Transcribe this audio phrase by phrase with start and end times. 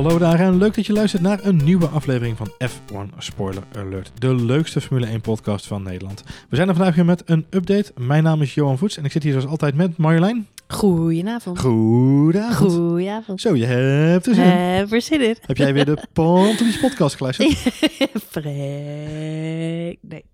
[0.00, 4.12] Hallo daar en leuk dat je luistert naar een nieuwe aflevering van F1 Spoiler Alert.
[4.18, 6.22] De leukste Formule 1 podcast van Nederland.
[6.48, 7.92] We zijn er vandaag weer met een update.
[7.96, 10.46] Mijn naam is Johan Voets en ik zit hier zoals altijd met Marjolein.
[10.68, 11.58] Goedenavond.
[11.58, 12.72] Goedenavond.
[12.72, 13.40] Goedenavond.
[13.40, 14.50] Zo, je hebt er zin in.
[14.50, 15.36] Heb er zin in.
[15.40, 17.52] Heb jij weer de Pantelis podcast geluisterd?
[18.30, 19.98] Freek.
[20.00, 20.24] Nee.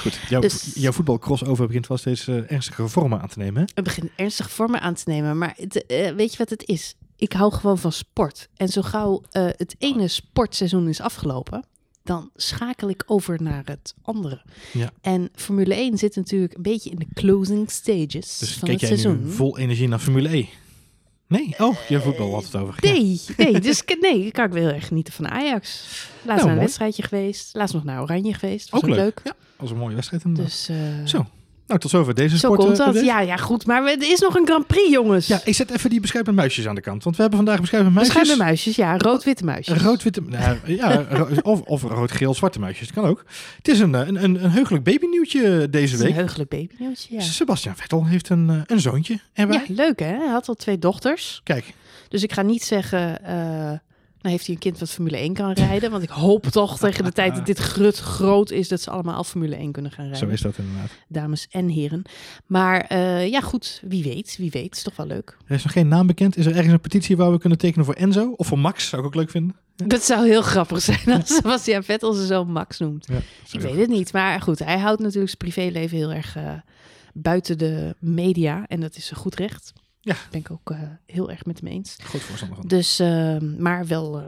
[0.00, 3.60] Goed, jouw, Dus- jouw voetbalcrossover begint wel steeds eh, ernstige vormen aan te nemen.
[3.60, 3.66] Hè?
[3.74, 5.38] Het begint ernstig vormen aan te nemen.
[5.38, 6.96] Maar het, eh, weet je wat het is?
[7.16, 8.48] Ik hou gewoon van sport.
[8.56, 11.64] En zo gauw eh, het ene sportseizoen is afgelopen,
[12.02, 14.42] dan schakel ik over naar het andere.
[14.72, 14.90] Ja.
[15.00, 18.88] En Formule 1 zit natuurlijk een beetje in de closing stages Dus van kijk het
[18.88, 19.24] jij seizoen.
[19.24, 20.46] nu vol energie naar Formule E?
[21.28, 21.54] Nee?
[21.58, 22.74] Oh, je voetbal had het over.
[22.80, 22.92] Ja.
[22.92, 25.84] Nee, nee, dus nee, ik kan ik wel erg genieten van Ajax.
[26.24, 27.54] Laatst naar een wedstrijdje geweest.
[27.54, 28.70] Laatst nog naar Oranje geweest.
[28.70, 29.04] Was Ook ook leuk.
[29.04, 29.20] leuk.
[29.24, 30.24] Ja, was een mooie wedstrijd.
[30.24, 30.50] inderdaad.
[30.52, 31.26] Dus eh, Zo,
[31.66, 32.60] nou tot zover deze zo sport.
[32.60, 32.86] komt eh, dat.
[32.86, 33.06] update.
[33.06, 33.66] Ja, ja, goed.
[33.66, 35.26] Maar er is nog een Grand Prix, jongens.
[35.26, 37.04] Ja, ik zet even die beschuipen muisjes aan de kant.
[37.04, 38.14] Want we hebben vandaag beschuipen muisjes.
[38.14, 38.98] Beschuimen muisjes, ja.
[38.98, 39.82] Rood-witte muisjes.
[39.82, 41.06] Rood-witte, nou, ja,
[41.42, 43.24] of, of rood-geel-zwarte muisjes, dat kan ook.
[43.56, 46.14] Het is een, eh, een, een, een heugelijk babynieuwtje deze is een week.
[46.14, 47.20] heugelijk babynieuwtje, ja.
[47.20, 49.64] Sebastian Vettel heeft een, eh, een zoontje erbij.
[49.68, 50.06] Ja, leuk hè.
[50.06, 51.40] Hij had al twee dochters.
[51.44, 51.74] Kijk,
[52.08, 53.24] Dus ik ga niet zeggen...
[53.24, 53.72] eh
[54.24, 55.90] nou heeft hij een kind wat Formule 1 kan rijden.
[55.90, 58.68] Want ik hoop toch tegen de tijd dat dit grut groot is...
[58.68, 60.30] dat ze allemaal al Formule 1 kunnen gaan zo rijden.
[60.30, 60.90] is dat inderdaad.
[61.08, 62.02] Dames en heren.
[62.46, 63.82] Maar eh, ja, goed.
[63.86, 64.36] Wie weet.
[64.38, 64.76] Wie weet.
[64.76, 65.36] Is toch wel leuk.
[65.46, 66.36] Er is nog geen naam bekend.
[66.36, 68.32] Is er ergens een petitie waar we kunnen tekenen voor Enzo?
[68.36, 68.88] Of voor Max?
[68.88, 69.56] Zou ik ook leuk vinden.
[69.76, 73.06] Dat zou heel grappig zijn als Sebastian Vettel zijn zoon Max noemt.
[73.08, 73.18] Ja,
[73.52, 74.12] Ik weet het niet.
[74.12, 76.52] Maar goed, hij houdt natuurlijk zijn privéleven heel erg eh,
[77.14, 78.64] buiten de media.
[78.68, 79.72] En dat is een goed recht.
[80.04, 80.14] Ja.
[80.30, 81.96] Ben ik ook eh, heel erg met hem eens.
[82.04, 82.68] Goed voorstander van.
[82.68, 84.26] Dus, eh, maar wel eh,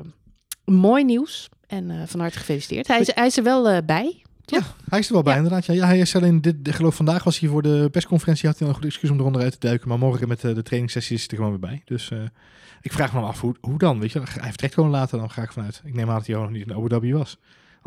[0.74, 1.48] mooi nieuws.
[1.66, 2.86] En eh, van harte gefeliciteerd.
[2.86, 4.22] Hij is, hij is er wel bij.
[4.44, 5.38] Ja, hij is er wel bij Ja.
[5.38, 5.66] inderdaad.
[5.66, 8.58] Ja, ja, hij is alleen, dit, ik geloof vandaag was hij voor de persconferentie, had
[8.58, 9.88] hij al een goed excuus om eronder uit te duiken.
[9.88, 11.82] Maar morgen met eh, de trainingssessie is hij er gewoon weer bij.
[11.84, 12.10] Dus
[12.80, 14.00] ik vraag me af, hoe, hoe dan?
[14.00, 15.82] Weet je, hij vertrekt gewoon later, dan ga ik vanuit.
[15.84, 17.38] Ik neem aan dat hij ook nog niet in Abu Dhabi was.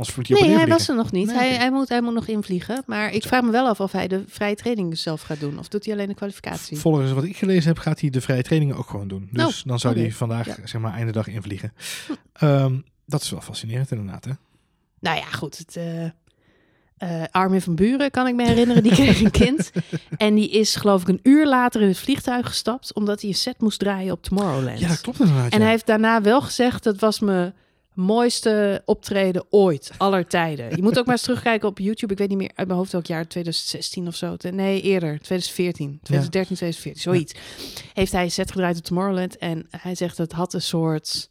[0.05, 1.27] Hij Nee, hij was er nog niet.
[1.27, 2.83] Nee, hij, hij, moet, hij moet nog invliegen.
[2.85, 5.59] Maar ik vraag me wel af of hij de vrije training zelf gaat doen.
[5.59, 6.77] Of doet hij alleen de kwalificatie?
[6.77, 9.29] Volgens wat ik gelezen heb, gaat hij de vrije trainingen ook gewoon doen.
[9.31, 10.55] Dus Oh, dan zou hij vandaag, Ja.
[10.63, 11.73] zeg maar, einde dag invliegen.
[12.33, 14.31] Ehm, dat is wel fascinerend inderdaad, hè?
[14.99, 15.57] Nou ja, goed.
[15.57, 16.05] Het, eh,
[16.97, 19.71] eh, Armin van Buren, kan ik me herinneren, die kreeg een kind.
[20.17, 22.93] En die is geloof ik een uur later in het vliegtuig gestapt...
[22.93, 24.79] omdat hij een set moest draaien op Tomorrowland.
[24.79, 25.51] Ja, dat klopt inderdaad.
[25.51, 25.63] En ja.
[25.63, 26.83] hij heeft daarna wel gezegd...
[26.83, 27.53] dat was mijn
[27.93, 30.75] mooiste optreden ooit, aller tijden.
[30.75, 32.13] Je moet ook maar eens terugkijken op YouTube.
[32.13, 34.35] Ik weet niet meer uit mijn hoofd welk jaar, 2016 of zo.
[34.51, 37.33] Nee, eerder, 2014, 2013, 2014, zoiets.
[37.93, 39.37] Heeft hij een set gedraaid op Tomorrowland.
[39.37, 41.29] En hij zegt dat het had een soort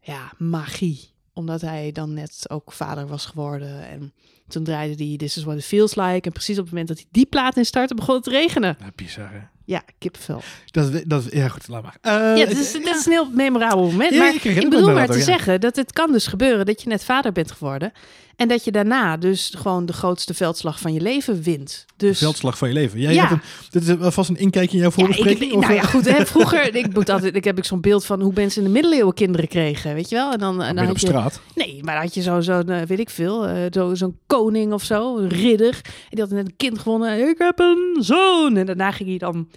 [0.00, 1.08] ja, magie.
[1.32, 3.88] Omdat hij dan net ook vader was geworden.
[3.88, 4.12] En
[4.48, 6.20] toen draaide hij This is what it feels like.
[6.20, 8.76] En precies op het moment dat hij die plaat instartte, begon het te regenen.
[8.80, 9.40] Ja, bizar, hè?
[9.70, 10.42] Ja, kippenvel.
[10.66, 11.96] Dat, dat, ja, goed, laat maar.
[12.00, 14.12] Eh, Ja, dat is, dat is een heel memorabel moment.
[14.12, 15.24] Ja, maar ik ik, bedoel maar te ja.
[15.24, 17.92] zeggen dat het kan dus gebeuren dat je net vader bent geworden.
[18.40, 21.84] En dat je daarna dus gewoon de grootste veldslag van je leven wint.
[21.96, 23.00] Dus veldslag van je leven.
[23.00, 23.20] Jij Ja.
[23.28, 23.40] hebt een,
[23.70, 25.50] dit is wel vast een inkijkje in jouw ja, ik, voorbespreking?
[25.52, 25.88] ik- of, nou ja, eh?
[25.88, 26.04] goed.
[26.16, 28.72] Hè, vroeger, ik, moet altijd, ik heb ik zo'n beeld van hoe mensen in de
[28.74, 30.32] middeleeuwen kinderen kregen, weet je wel?
[30.32, 31.40] En dan, en dan had je, straat.
[31.54, 34.72] nee, maar dan had je zo, zo eh, weet ik veel, eh, zo, zo'n koning
[34.72, 35.74] of zo, een ridder.
[35.84, 37.28] En die had net een kind gewonnen.
[37.28, 38.56] Ik heb een zoon.
[38.56, 39.48] En daarna ging hij dan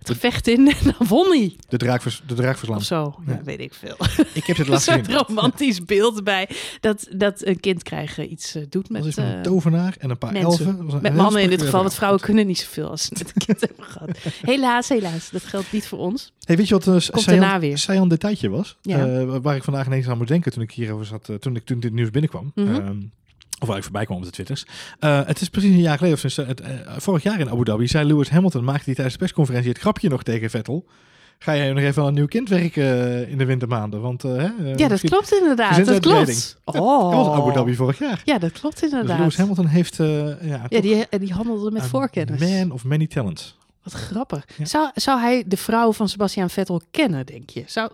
[0.00, 1.56] het gevecht in en dan won hij.
[1.68, 2.78] De draak, vers, de draak verslaan.
[2.78, 3.32] Of zo, Ja.
[3.32, 3.96] ja, weet ik veel.
[4.34, 5.22] Ik heb dit een laatst soort gezien.
[5.26, 6.48] romantisch beeld bij
[6.80, 9.94] dat, dat een kind krijgen iets eh, doet Dat met, is met een eh, tovenaar
[9.98, 10.66] en een paar mensen.
[10.66, 10.78] elfen.
[10.94, 11.80] Een met mannen in dit geval.
[11.80, 14.10] Want vrouwen kunnen niet zoveel als ze net een kind hebben gehad.
[14.42, 15.30] Helaas, helaas.
[15.30, 16.32] Dat geldt niet voor ons.
[16.44, 17.78] Hey, weet je wat een daarna weer.
[17.78, 18.76] saillant detailtje was?
[18.82, 19.06] Ja.
[19.06, 21.64] Eh, waar ik vandaag ineens aan moet denken toen ik hierover zat, eh, toen, ik,
[21.64, 22.52] toen dit nieuws binnenkwam.
[22.54, 22.74] Mhm.
[22.74, 22.96] Ehm,
[23.60, 24.64] of waar ik voorbij kwam op de Twitters.
[24.98, 27.64] Eh, het is precies een jaar geleden, of sinds, het, eh, vorig jaar in Abu
[27.64, 30.86] Dhabi, zei Lewis Hamilton, maakte hij tijdens de persconferentie het grapje nog tegen Vettel.
[31.38, 34.00] Ga jij nog even aan een nieuw kind werken eh, in de wintermaanden?
[34.00, 34.22] Want,
[34.76, 35.86] Ja, dat klopt inderdaad.
[35.86, 36.58] Dat klopt.
[36.64, 37.52] Dat was Abu Oh.
[37.52, 38.22] Dhabi vorig jaar.
[38.24, 39.18] Ja, dat klopt Dus inderdaad.
[39.18, 40.36] Lewis Hamilton heeft ja,
[40.68, 42.40] ja, die, die handelde met voorkennis.
[42.40, 43.58] man of many talents.
[43.82, 44.44] Wat grappig.
[44.56, 44.64] Ja.
[44.64, 47.62] Zou, zou hij de vrouw van Sebastian Vettel kennen, denk je?
[47.66, 47.90] Zou,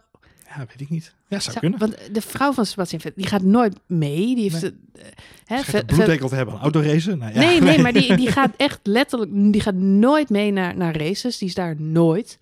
[0.48, 1.14] Ja, weet ik niet.
[1.28, 1.78] Ja, zou, zou- kunnen.
[1.78, 4.34] Want de vrouw van Sebastian Vettel, die gaat nooit mee.
[4.34, 4.62] Die heeft...
[4.62, 4.72] Nee.
[4.92, 5.02] eh,
[5.44, 5.84] hè,
[6.18, 7.18] te hebben aan autoracen.
[7.18, 10.76] Nou, ja, nee, nee, maar die, die gaat echt letterlijk, die gaat nooit mee naar,
[10.76, 11.38] naar races.
[11.38, 12.38] Die is daar nooit.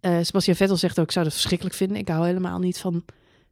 [0.00, 1.96] Eh Sebastian Vettel zegt ook, ik zou dat verschrikkelijk vinden.
[1.96, 3.04] Ik hou helemaal niet van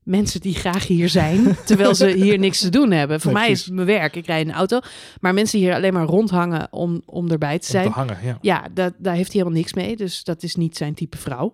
[0.03, 3.21] mensen die graag hier zijn, terwijl ze hier niks te doen hebben.
[3.21, 4.81] Voor Nee, mij is het mijn werk, ik rijd in een auto.
[5.21, 7.87] Maar mensen die hier alleen maar rondhangen om, om erbij te Om zijn.
[7.87, 8.39] te hangen, ja.
[8.41, 9.97] Ja, dat, daar heeft hij helemaal niks mee.
[9.97, 11.53] Dus dat is niet zijn type vrouw.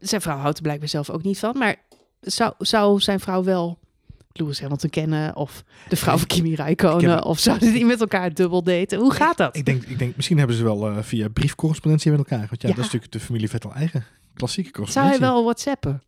[0.00, 1.58] Zijn vrouw houdt er blijkbaar zelf ook niet van.
[1.58, 1.76] Maar
[2.20, 3.78] zou, zou zijn vrouw wel
[4.32, 5.36] Lewis Hamilton kennen?
[5.36, 7.10] Of de vrouw van Kimi Ik Räikkönen?
[7.10, 8.98] heb- Of zouden die met elkaar dubbel daten?
[8.98, 9.56] Hoe gaat dat?
[9.56, 12.46] Ik denk, ik denk, misschien hebben ze wel eh, via briefcorrespondentie met elkaar.
[12.48, 12.74] Want ja, Ja.
[12.74, 15.20] dat is natuurlijk de familie Vettel eigen klassieke Zou hij correspondentie.
[15.34, 16.02] wel whatsappen?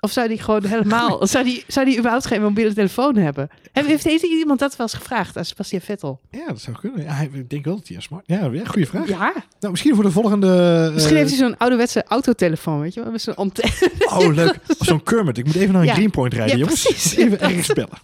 [0.00, 1.26] Of zou die gewoon helemaal...
[1.26, 3.50] Zou die, zou die überhaupt geen mobiele telefoon hebben?
[3.72, 6.20] Heeft, heeft, heeft iemand dat wel eens gevraagd aan Sebastian Vettel?
[6.30, 7.02] Ja, dat zou kunnen.
[7.02, 8.22] Ja, hij- ik denk wel dat hij een smart...
[8.26, 9.08] Ja, ja goede vraag.
[9.08, 9.32] Ja.
[9.60, 10.84] Nou, misschien voor de volgende...
[10.88, 13.10] eh, Misschien heeft hij zo'n ouderwetse autotelefoon, weet je wel?
[13.12, 13.90] Met zo'n antenne.
[14.08, 14.58] Oh, leuk.
[14.78, 15.38] Of zo'n Kermit.
[15.38, 15.94] Ik moet even naar een Ja.
[15.94, 16.82] Greenpoint rijden, Ja, jongens.
[16.82, 17.16] precies.
[17.16, 17.98] Even ergens bellen.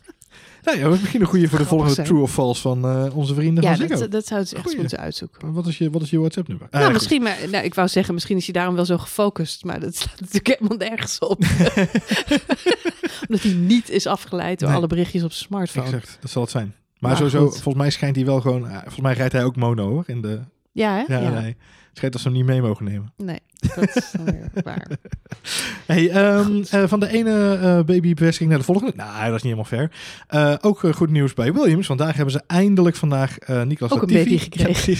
[0.62, 2.06] Nou ja, misschien een goede voor de volgende zijn.
[2.06, 4.78] True of False van eh, onze vrienden Ja, van dat, dat zou ze echt Goeie.
[4.80, 5.52] moeten uitzoeken.
[5.52, 6.66] Wat is je, wat is je WhatsApp-nummer?
[6.66, 6.92] Ah, nou, goed.
[6.92, 9.96] misschien, maar nou, ik wou zeggen, misschien is hij daarom wel zo gefocust, maar dat
[10.00, 11.38] slaat natuurlijk helemaal nergens op.
[13.28, 14.78] Omdat hij niet is afgeleid door Nee.
[14.78, 15.84] alle berichtjes op zijn smartphone.
[15.86, 16.66] Exact, dat zal het zijn.
[16.98, 17.52] Maar, Maar sowieso, goed.
[17.52, 18.66] volgens mij schijnt hij wel gewoon...
[18.68, 20.04] eh, volgens mij rijdt hij ook mono, hoor.
[20.06, 20.40] In de,
[20.72, 21.14] Ja, hè?
[21.14, 21.40] ja, Ja.
[21.40, 21.56] nee.
[21.88, 23.12] Het schijnt dat ze hem niet mee mogen nemen.
[23.16, 23.38] Nee,
[23.74, 24.86] dat is dan weer waar.
[25.86, 28.92] Hey, ehm, eh, van de ene eh babybevestiging naar de volgende.
[28.96, 29.90] Nou, dat is niet helemaal fair.
[30.28, 31.86] Eh, ook goed nieuws bij Williams.
[31.86, 34.06] Vandaag hebben ze eindelijk vandaag een Latifi.
[34.06, 34.96] baby gekregen.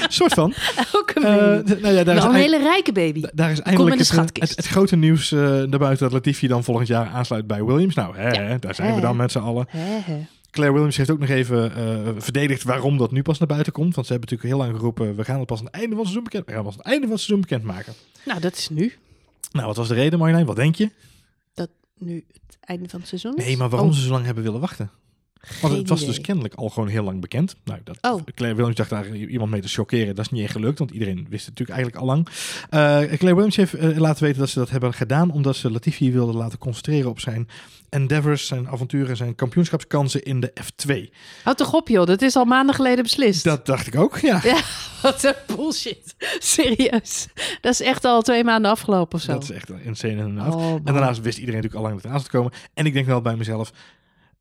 [0.00, 0.54] Ja, soort van.
[0.96, 1.80] Ook een baby.
[1.82, 3.20] nou ja, daar is, Wel een hele rijke baby.
[3.20, 6.64] da- daar is eindelijk het, het, het grote nieuws eh naar buiten dat Latifi dan
[6.64, 7.94] volgend jaar aansluit bij Williams.
[7.94, 8.42] Nou, hè, Ja.
[8.42, 9.66] hè, daar zijn we dan met z'n allen.
[9.68, 10.26] Hè, hè.
[10.52, 13.94] Claire Williams heeft ook nog even eh, verdedigd waarom dat nu pas naar buiten komt.
[13.94, 15.98] Want ze hebben natuurlijk heel lang geroepen, we gaan het pas aan het einde van
[16.04, 17.94] het seizoen bekend, we gaan het pas aan het einde van het seizoen bekendmaken.
[18.24, 18.92] Nou, dat is nu.
[19.52, 20.46] Nou, wat was de reden Marjolein?
[20.46, 20.90] Wat denk je?
[21.98, 23.44] Nu het einde van het seizoen is?
[23.44, 24.90] Nee, maar waarom Oh, ze zo lang hebben willen wachten?
[25.60, 27.56] Want het was dus kennelijk al gewoon heel lang bekend.
[27.64, 28.20] Nou, dat, Oh.
[28.34, 30.14] Claire Williams dacht daar iemand mee te chockeren.
[30.14, 32.26] Dat is niet echt gelukt, want iedereen wist het natuurlijk eigenlijk al lang.
[32.70, 32.80] Eh,
[33.18, 35.30] Claire Williams heeft eh, laten weten dat ze dat hebben gedaan...
[35.30, 37.48] omdat ze Latifi wilde laten concentreren op zijn
[37.88, 38.46] endeavors...
[38.46, 41.14] zijn avonturen, zijn kampioenschapskansen in de F2.
[41.42, 42.06] Houd toch op, joh.
[42.06, 43.44] Dat is al maanden geleden beslist.
[43.44, 44.40] Dat dacht ik ook, ja.
[44.44, 44.60] Ja,
[45.02, 46.14] wat een bullshit.
[46.38, 47.26] Serieus.
[47.60, 49.32] Dat is echt al twee maanden afgelopen of zo.
[49.32, 50.54] Dat is echt insane inderdaad.
[50.54, 50.72] Oh.
[50.72, 52.52] En daarnaast wist iedereen natuurlijk al lang dat het aan zou komen.
[52.74, 53.72] En ik denk wel bij mezelf...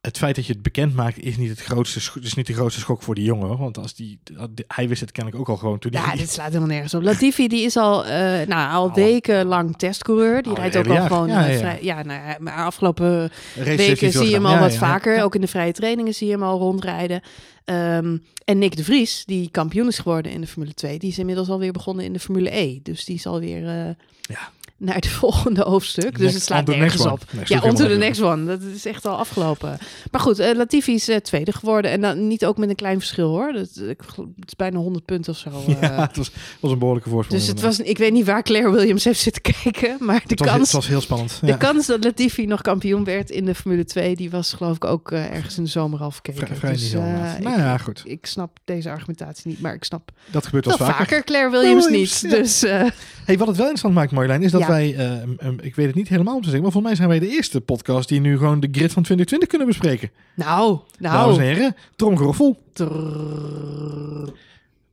[0.01, 2.79] Het feit dat je het bekend maakt is niet het grootste, is niet de grootste
[2.79, 3.47] schok voor die jongen.
[3.47, 3.57] hoor.
[3.57, 4.19] Want als die,
[4.67, 7.01] hij wist het kennelijk ook al gewoon toen Ja, dit slaat helemaal nergens op.
[7.01, 10.41] Latifi die is al, eh, nou, al wekenlang testcoureur.
[10.41, 11.07] Die Al rijdt ook al jaar.
[11.07, 11.57] gewoon Ja, ja.
[11.57, 11.79] vrij...
[11.81, 15.23] Ja, nou, ja, maar afgelopen weken zie je hem al Ja, wat vaker.
[15.23, 17.21] Ook in de vrije trainingen zie je hem al rondrijden.
[17.65, 21.19] Ehm, en Nick de Vries, die kampioen is geworden in de Formule 2, die is
[21.19, 22.79] inmiddels alweer begonnen in de Formule E.
[22.83, 23.89] Dus die is alweer eh
[24.21, 24.51] Ja.
[24.81, 26.17] Naar het volgende hoofdstuk.
[26.17, 27.19] Dus het slaat nergens op.
[27.31, 28.45] ja, sloeg on to the next one.
[28.45, 29.77] Dat is echt al afgelopen.
[30.11, 31.91] Maar goed, eh, Latifi is eh, tweede geworden.
[31.91, 33.53] En dan niet ook met een klein verschil hoor.
[33.53, 35.49] Dat, ik geloof- het is bijna 100 punten of zo.
[35.67, 35.81] eh.
[35.81, 37.41] Ja, het was, was een behoorlijke voorsprong.
[37.41, 39.95] dus het was, ik weet niet waar Claire Williams heeft zitten kijken.
[39.99, 41.37] Maar de het, was, kans het was heel spannend.
[41.41, 41.55] de Ja.
[41.57, 45.11] kans dat Latifi nog kampioen werd in de Formule 2, die was geloof ik ook
[45.11, 46.55] eh, ergens in de zomer al verkeken.
[46.57, 47.01] Vrij, Dus, eh,
[47.39, 48.01] Nou ja, goed.
[48.03, 50.93] ik snap deze argumentatie niet, maar ik snap Dat gebeurt wel vaker.
[50.95, 51.23] vaker.
[51.23, 52.31] Claire Williams, Williams, niet.
[52.31, 52.37] ja.
[52.37, 52.83] Dus eh,
[53.25, 54.67] Hey, wat het wel interessant maakt, Marjolein, is dat Ja.
[54.71, 57.29] Wij, eh, ik weet het niet helemaal om te zeggen, maar volgens mij zijn wij
[57.29, 60.11] de eerste podcast die nu gewoon de grid van 2020 kunnen bespreken.
[60.33, 61.53] nou, Dames en nou.
[61.53, 62.57] heren, tromgeroffel.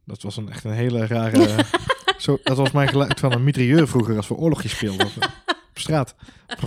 [0.04, 1.48] Dat was een, echt een hele rare...
[2.18, 5.12] zo, dat was mijn geluid van een mitrailleur vroeger als we oorlogjes speelden op,
[5.46, 6.14] op straat.
[6.46, 6.58] Eh,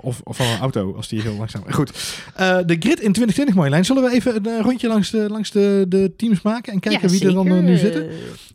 [0.00, 1.62] Of, of van een auto, als die heel langzaam...
[1.70, 1.90] Goed,
[2.34, 3.84] Eh, de grid in 2020, Marjolein.
[3.84, 7.02] Zullen we even een eh, rondje langs de, langs de, de teams maken en kijken
[7.02, 8.08] Ja, wie er dan eh, nu zitten?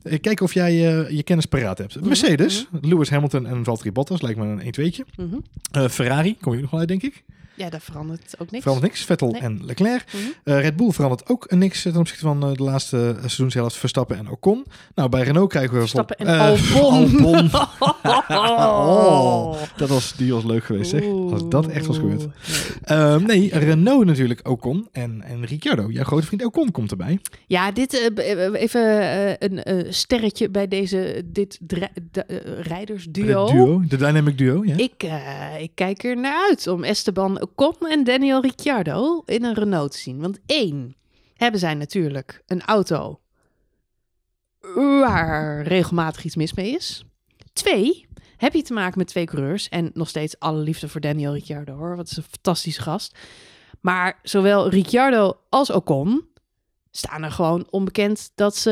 [0.03, 2.01] Eh, Kijken of jij eh, je kennis paraat hebt.
[2.01, 5.15] Mercedes, Lewis Hamilton en Valtteri Bottas, lijkt me een 1-2'tje.
[5.15, 5.35] Mhm.
[5.71, 7.23] Eh, Ferrari, kom je nog wel uit, denk ik.
[7.57, 8.63] Ja, daar verandert ook niks.
[8.63, 9.05] Verandert niks.
[9.05, 9.41] Vettel Nee.
[9.41, 10.03] en Leclerc.
[10.43, 13.75] Eh, Red Bull verandert ook niks ten opzichte van eh, de laatste seizoenshelft.
[13.75, 14.65] Verstappen en Ocon.
[14.95, 15.79] Nou, bij Renault krijgen we...
[15.79, 17.49] Verstappen en eh, Albon.
[18.29, 21.03] Oh, dat was, die was leuk geweest, zeg.
[21.31, 22.19] Als dat echt was gebeurd.
[22.19, 22.29] Nee.
[22.83, 25.89] Ehm, nee, Renault natuurlijk Ocon en, en Ricciardo.
[25.89, 27.19] Jouw grote vriend Ocon komt erbij.
[27.47, 31.83] Ja, dit eh, eh, even eh, een eh, sterretje bij deze dit eh,
[32.61, 33.45] rijdersduo.
[33.45, 34.75] De duo, de Dynamic Duo, ja.
[34.77, 39.53] Ik, eh, ik kijk er naar uit om Esteban Ocon en Daniel Ricciardo in een
[39.53, 40.19] Renault te zien.
[40.21, 40.95] Want één,
[41.33, 43.19] hebben zij natuurlijk een auto
[44.99, 47.03] waar regelmatig iets mis mee is.
[47.53, 49.69] Twee, heb je te maken met twee coureurs.
[49.69, 51.95] En nog steeds alle liefde voor Daniel Ricciardo hoor.
[51.95, 53.17] Wat is een fantastische gast.
[53.81, 56.25] Maar zowel Ricciardo als Ocon
[56.91, 58.69] staan er gewoon onbekend dat ze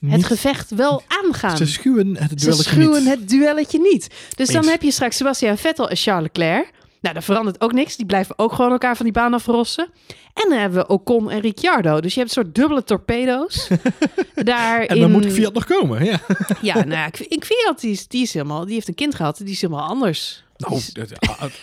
[0.00, 1.56] het Niet- gevecht wel aangaan.
[1.56, 3.10] Ze schuwen het Ze duelletje schuwen niet.
[3.14, 4.14] het duelletje niet.
[4.36, 6.70] Dus dan heb je straks Sebastian Vettel en Charles Leclerc.
[7.00, 7.96] Nou, daar verandert ook niks.
[7.96, 9.88] Die blijven ook gewoon elkaar van die baan afrossen.
[10.34, 12.00] En dan hebben we Ocon en Ricciardo.
[12.00, 13.68] Dus je hebt een soort dubbele torpedo's.
[14.34, 14.88] Daarin...
[14.88, 16.20] En dan moet Fiat nog komen, ja.
[16.62, 18.64] Ja, nou ja, Fiat, die is, die is helemaal...
[18.64, 19.36] Die heeft een kind gehad.
[19.36, 20.44] Die is helemaal anders.
[20.56, 20.80] Nou,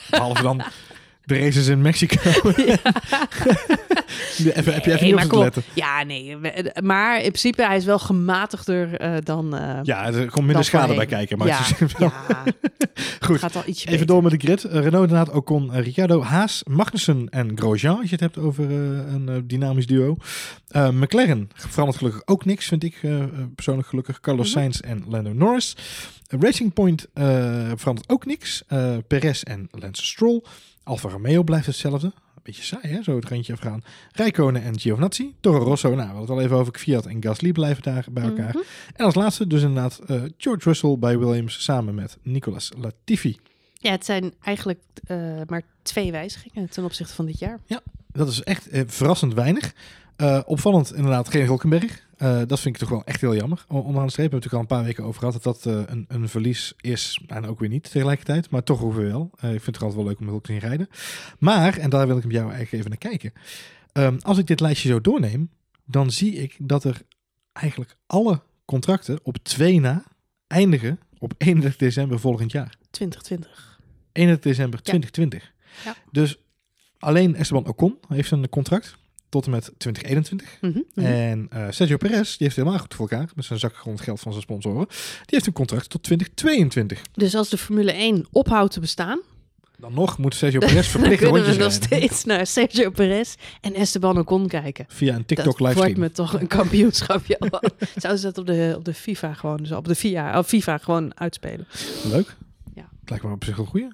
[0.10, 0.62] behalve dan
[1.28, 2.20] de races in Mexico.
[4.38, 5.64] even, heb je even niet op te letten.
[5.74, 6.38] Ja, nee.
[6.84, 9.56] Maar in principe, hij is wel gematigder eh, dan...
[9.58, 11.38] eh, Ja, er komt minder schade bij kijken.
[11.38, 11.60] Maar ja,
[11.98, 12.12] ja,
[13.20, 13.40] Goed.
[13.40, 14.06] gaat al ietsje Even beter.
[14.08, 14.64] door met de grid.
[14.64, 17.96] Eh, Renault inderdaad, Ocon, uh, Ricciardo, Haas, Magnussen en Grosjean.
[17.96, 18.76] Als je het hebt over eh,
[19.14, 20.18] een eh, dynamisch duo.
[20.68, 24.20] Eh, McLaren verandert gelukkig ook niks, vind ik eh, eh, persoonlijk gelukkig.
[24.20, 24.60] Carlos Mhm.
[24.60, 25.76] Sainz en Lando Norris.
[26.28, 27.26] Eh, Racing Point eh,
[27.76, 28.64] verandert ook niks.
[28.68, 30.44] Eh Perez en Lance Stroll.
[30.88, 32.08] Alfa Romeo blijft hetzelfde.
[32.08, 33.04] Een beetje saai, hè?
[33.04, 33.84] Zo het randje afgaan.
[34.12, 35.36] Rijkonen en Giovinazzi.
[35.40, 36.74] Toro Rosso, nou, we hadden het al even over.
[36.80, 38.54] Fiat en Gasly blijven daar bij elkaar.
[38.54, 38.64] Mhm.
[38.96, 43.38] En als laatste dus inderdaad eh, George Russell bij Williams samen met Nicolas Latifi.
[43.74, 45.18] Ja, het zijn eigenlijk eh,
[45.48, 47.60] maar twee wijzigingen ten opzichte van dit jaar.
[48.12, 49.74] Dat is echt eh, verrassend weinig.
[50.46, 52.07] Opvallend inderdaad geen Hulkenberg.
[52.18, 53.66] Eh, dat vind ik toch wel echt heel jammer.
[53.68, 55.44] Onderaan de streep hebben we het natuurlijk al een paar weken over gehad...
[55.44, 57.22] dat dat eh, een, een verlies is.
[57.28, 58.50] En ook weer niet tegelijkertijd.
[58.50, 59.32] Maar toch ongeveer wel.
[59.40, 60.90] Eh, ik vind het altijd wel leuk om Hulk te zien rijden.
[61.40, 63.34] Maar, en daar wil ik met jou eigenlijk even naar kijken.
[63.92, 65.50] Ehm, als ik dit lijstje zo doorneem...
[65.86, 67.02] dan zie ik dat er
[67.54, 70.04] eigenlijk alle contracten op twee na...
[70.48, 72.76] eindigen op 31 december volgend jaar.
[72.90, 73.80] 2020.
[74.12, 75.54] 31 december 2020.
[75.86, 75.96] Ja.
[76.12, 76.40] Dus
[77.00, 78.98] alleen Esteban Ocon heeft een contract
[79.38, 80.58] tot en met 2021.
[80.62, 81.06] Mhm, mhm.
[81.06, 84.20] En eh, Sergio Perez, die heeft helemaal goed voor elkaar met zijn zak grond geld
[84.20, 84.86] van zijn sponsoren.
[84.88, 87.02] Die heeft een contract tot 2022.
[87.14, 89.20] Dus als de Formule 1 ophoudt te bestaan,
[89.78, 92.00] Dan nog moet Sergio Perez verplicht kunnen we rondjes nog rijden.
[92.08, 94.86] steeds naar Sergio Perez en Esteban Ocon kijken.
[94.88, 96.00] Via een TikTok dat wordt livestream.
[96.00, 97.38] me toch een kampioenschapje.
[97.96, 100.78] Zouden ze dat op de, op de FIFA gewoon, dus op de FIA, op FIFA
[100.78, 101.68] gewoon uitspelen?
[102.04, 102.36] Leuk.
[102.74, 102.90] Ja.
[103.06, 103.88] Lijkt me op zich een goeie.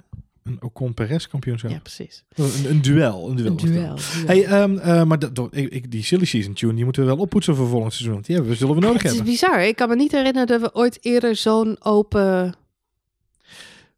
[0.43, 1.71] Een Ocon Perez kampioenschap.
[1.71, 2.23] Ja, precies.
[2.33, 3.29] Een, een duel.
[3.29, 3.47] Een duel.
[3.51, 3.97] Een duel.
[4.25, 7.55] Hey, ehm, eh, maar dat, ik, die silly season tune die moeten we wel oppoetsen
[7.55, 8.13] voor volgend seizoen.
[8.13, 9.31] Want die hebben we, zullen we nodig het is hebben.
[9.33, 9.62] bizar.
[9.63, 12.53] Ik kan me niet herinneren dat we ooit eerder zo'n open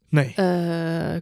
[0.08, 0.34] Nee.
[0.34, 1.16] eh,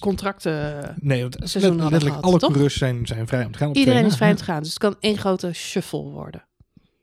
[0.00, 0.94] contracten...
[1.00, 2.48] Nee, want seizoen letterlijk gehad, alle toch?
[2.50, 3.68] coureurs zijn, zijn vrij om te gaan.
[3.68, 4.60] Op Iedereen is vrij om te gaan.
[4.62, 6.44] Dus het kan één grote shuffle worden.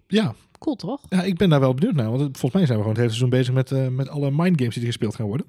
[0.08, 1.02] Ja, Cool, toch?
[1.10, 2.10] ja, ik ben daar wel benieuwd naar.
[2.10, 4.74] Want volgens mij zijn we gewoon het hele seizoen bezig met, eh, met alle mindgames
[4.74, 5.46] die er gespeeld gaan worden.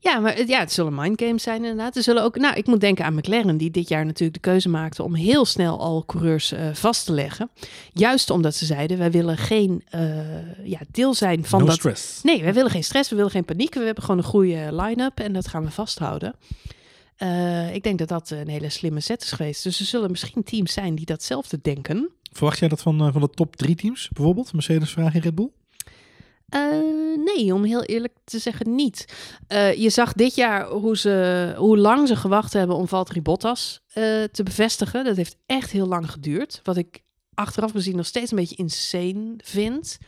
[0.00, 1.96] Ja, maar het- ja, het zullen mindgames zijn inderdaad.
[1.96, 4.68] Er zullen ook, nou, ik moet denken aan McLaren, die dit jaar natuurlijk de keuze
[4.68, 7.50] maakte om heel snel al coureurs eh, vast te leggen.
[7.92, 11.74] Juist omdat ze zeiden, wij willen geen eh, ja, deel zijn van no dat.
[11.74, 12.22] stress.
[12.22, 13.74] Nee, wij willen geen stress, we willen geen paniek.
[13.74, 16.34] We hebben gewoon een goede line-up en dat gaan we vasthouden.
[17.16, 19.62] Eh, ik denk dat dat een hele slimme set is geweest.
[19.62, 22.10] Dus er zullen misschien teams zijn die datzelfde denken.
[22.32, 24.52] Verwacht jij dat van, van de top drie teams bijvoorbeeld?
[24.52, 25.48] Mercedes, Ferrari, Red Bull?
[26.48, 26.60] Eh,
[27.24, 29.04] nee, om heel eerlijk te zeggen niet.
[29.46, 33.80] Eh, je zag dit jaar hoe, ze, hoe lang ze gewacht hebben om Valtteri Bottas
[33.88, 35.04] eh, te bevestigen.
[35.04, 36.60] Dat heeft echt heel lang geduurd.
[36.62, 37.02] Wat ik
[37.34, 39.98] achteraf gezien nog steeds een beetje insane vind.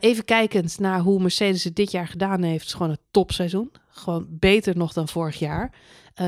[0.00, 2.66] Even kijkend naar hoe Mercedes het dit jaar gedaan heeft.
[2.66, 3.72] is gewoon een topseizoen.
[3.88, 5.74] Gewoon beter nog dan vorig jaar.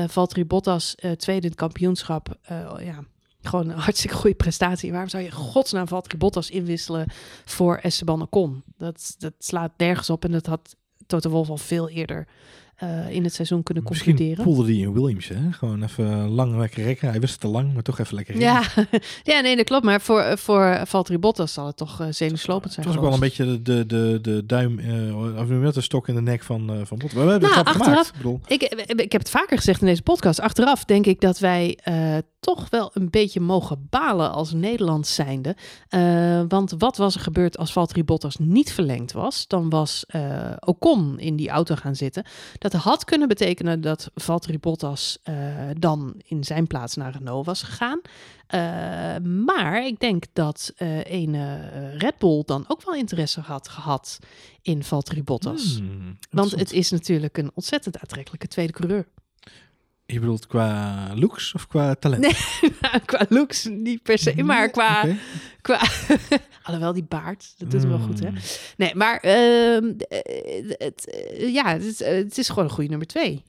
[0.07, 2.37] Valtteri Bottas, tweede in het kampioenschap.
[2.41, 3.03] Eh, ja,
[3.41, 4.91] gewoon een hartstikke goede prestatie.
[4.91, 7.05] Waarom zou je godsnaam Valtteri Bottas inwisselen
[7.45, 8.63] voor Esteban Ocon?
[8.77, 10.75] Dat, dat slaat nergens op en dat had
[11.07, 12.27] Toto Wolff al veel eerder
[12.77, 14.45] eh, in het seizoen kunnen Misschien concluderen.
[14.45, 15.51] poelde die in Williams, hè?
[15.51, 17.09] Gewoon even lang lekker rekken.
[17.09, 18.51] Hij wist het te lang, maar toch even lekker rekken.
[18.83, 18.99] Ja,
[19.33, 19.83] ja, nee, dat klopt.
[19.83, 22.85] Maar voor, voor Valtteri Bottas zal het toch uh, zenuwslopend Het zijn.
[22.87, 25.73] was ook wel een beetje de, de, de, de duim, eh of noem je dat,
[25.73, 27.23] de stok in de nek van, eh van Bottas.
[27.23, 28.51] We hebben Nou, het grap achteraf- gemaakt.
[28.51, 30.39] Ik Ik, ik heb het vaker gezegd in deze podcast.
[30.39, 35.55] Achteraf denk ik dat wij eh, toch wel een beetje mogen balen als Nederland zijnde.
[35.89, 39.47] Eh, want wat was er gebeurd als Valtteri Bottas niet verlengd was?
[39.47, 42.25] Dan was eh, Ocon in die auto gaan zitten.
[42.57, 45.35] Dat had kunnen betekenen dat Valtteri Bottas eh,
[45.79, 48.01] dan in zijn plaats naar Renault was gegaan.
[48.47, 48.59] Eh,
[49.23, 54.19] maar ik denk dat een eh, Red Bull dan ook wel interesse had gehad
[54.61, 55.77] in Valtteri Bottas.
[55.77, 59.07] hmm, Want het is natuurlijk een ontzettend aantrekkelijke tweede coureur.
[60.09, 62.21] Je bedoelt qua looks of qua talent?
[62.21, 65.05] Nee, nou, qua looks niet per se, maar qua...
[65.61, 65.81] Qua
[66.63, 68.27] Alhoewel, die baard, dat doet hem wel goed, hè?
[68.27, 68.37] Hmm.
[68.77, 72.89] Nee, maar ehm, eh, het, eh, ja, het is, eh, het is gewoon een goede
[72.89, 73.43] nummer twee.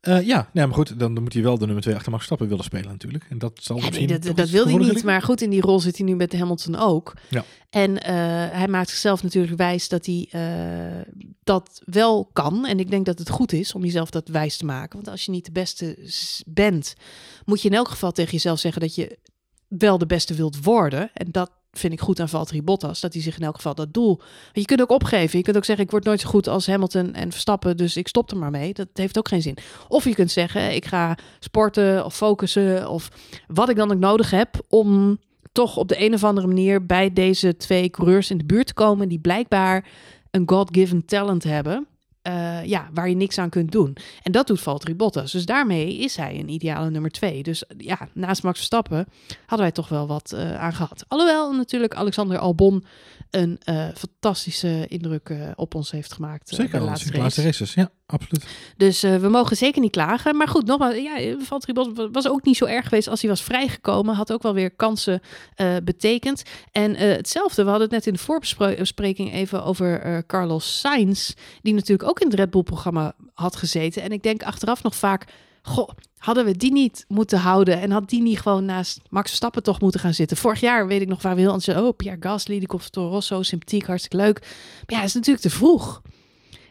[0.00, 2.26] Eh, ja, nee, maar goed, dan, dan moet hij wel de nummer 2 achter Max
[2.26, 3.26] Verstappen willen spelen natuurlijk.
[3.28, 5.80] En dat zal Ja, nee, misschien dat, wil hij niet, maar goed, in die rol
[5.80, 7.12] zit hij nu met Hamilton ook.
[7.28, 7.44] Ja.
[7.70, 8.14] En eh,
[8.50, 11.12] hij maakt zichzelf natuurlijk wijs dat hij eh,
[11.44, 12.66] dat wel kan.
[12.66, 14.96] En ik denk dat het goed is om jezelf dat wijs te maken.
[14.96, 15.98] Want als je niet de beste
[16.46, 16.94] bent,
[17.44, 19.18] moet je in elk geval tegen jezelf zeggen dat je
[19.68, 21.10] wel de beste wilt worden.
[21.12, 23.94] En dat vind ik goed aan Valtteri Bottas, dat hij zich in elk geval dat
[23.94, 24.20] doel...
[24.52, 25.38] Je kunt ook opgeven.
[25.38, 28.08] Je kunt ook zeggen, ik word nooit zo goed als Hamilton en Verstappen, dus ik
[28.08, 28.74] stop er maar mee.
[28.74, 29.56] Dat heeft ook geen zin.
[29.88, 33.08] Of je kunt zeggen, ik ga sporten of focussen of
[33.46, 35.18] wat ik dan ook nodig heb om
[35.52, 38.74] toch op de een of andere manier bij deze twee coureurs in de buurt te
[38.74, 39.88] komen die blijkbaar
[40.30, 41.86] een God-given talent hebben.
[42.22, 43.96] Eh, ja, waar je niks aan kunt doen.
[44.22, 45.32] En dat doet Valtteri Bottas.
[45.32, 47.42] Dus daarmee is hij een ideale nummer twee.
[47.42, 49.06] Dus ja, naast Max Verstappen
[49.40, 51.04] hadden wij toch wel wat uh, aan gehad.
[51.08, 52.84] Alhoewel natuurlijk Alexander Albon
[53.30, 56.48] een uh, fantastische indruk op ons heeft gemaakt.
[56.48, 57.74] Zeker, de laatste, de laatste races.
[57.74, 58.46] Ja, absoluut.
[58.76, 60.36] Dus we mogen zeker niet klagen.
[60.36, 63.42] Maar goed, nogmaals, ja, Valtteri Bottas was ook niet zo erg geweest als hij was
[63.42, 64.14] vrijgekomen.
[64.14, 65.20] Had ook wel weer kansen
[65.84, 66.42] betekend.
[66.72, 71.32] En hetzelfde, we hadden het net in de voorbespreking even over Carlos Sainz.
[71.62, 74.02] Die natuurlijk ook in het Red Bull-programma had gezeten.
[74.02, 75.24] En ik denk achteraf nog vaak,
[75.62, 75.88] goh,
[76.18, 79.80] hadden we die niet moeten houden en had die niet gewoon naast Max Verstappen toch
[79.80, 80.36] moeten gaan zitten.
[80.36, 82.90] Vorig jaar weet ik nog waar we heel anders oh, Pierre Gasly, die komt van
[82.90, 84.40] Toro Rosso, sympathiek, hartstikke leuk.
[84.86, 86.02] Maar ja, is natuurlijk te vroeg.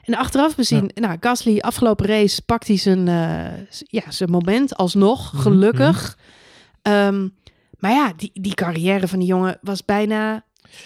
[0.07, 3.45] En achteraf bezien, nou, Gasly, afgelopen race pakt hij zijn, uh,
[3.85, 6.17] ja, zijn moment alsnog, mhm, gelukkig.
[6.17, 7.35] Mm
[7.77, 10.43] maar ja, die, die carrière van die jongen was bijna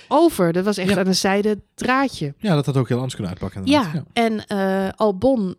[0.07, 0.53] over.
[0.53, 2.33] Dat was echt aan een zijde draadje.
[2.37, 3.65] Ja, dat had ook heel anders kunnen uitpakken.
[3.65, 5.55] Ja, ja, en uh, Albon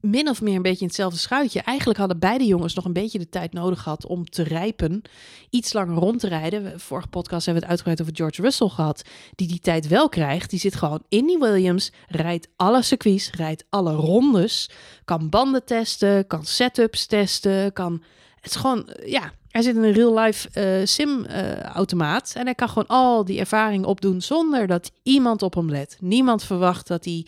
[0.00, 1.62] min of meer een beetje in hetzelfde schuitje.
[1.62, 5.02] Eigenlijk hadden beide jongens nog een beetje de tijd nodig gehad om te rijpen.
[5.50, 6.80] Iets langer rond te rijden.
[6.80, 9.02] Vorige podcast hebben we het uitgebreid over George Russell gehad.
[9.34, 10.50] Die die tijd wel krijgt.
[10.50, 11.92] Die zit gewoon in die Williams.
[12.06, 13.30] Rijdt alle circuits.
[13.30, 14.70] Rijdt alle rondes.
[15.04, 16.26] Kan banden testen.
[16.26, 17.72] Kan setups testen.
[17.72, 18.02] Kan...
[18.40, 20.48] Het is gewoon, ja, hij zit in een real-life
[20.80, 22.32] uh, sim-automaat.
[22.36, 25.96] en hij kan gewoon al die ervaring opdoen zonder dat iemand op hem let.
[26.00, 27.26] Niemand verwacht dat hij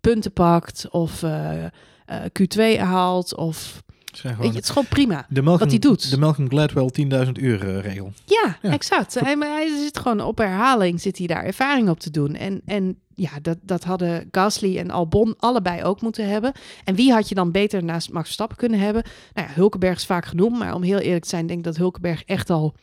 [0.00, 1.64] punten pakt of uh,
[2.08, 3.82] Q2 haalt of...
[4.22, 6.10] Je, het is gewoon prima de Malcolm, wat hij doet.
[6.10, 6.90] De Malcolm Gladwell
[7.26, 8.12] 10.000 uur regel.
[8.24, 9.20] Ja, exact.
[9.20, 12.34] Hij, hij zit gewoon op herhaling, zit hij daar ervaring op te doen.
[12.34, 16.52] En, en ja, dat, dat hadden Gasly en Albon allebei ook moeten hebben.
[16.84, 19.04] En wie had je dan beter naast Max Verstappen kunnen hebben?
[19.32, 21.76] Nou ja, Hulkenberg is vaak genoemd, maar om heel eerlijk te zijn, denk ik dat
[21.76, 22.74] Hulkenberg echt al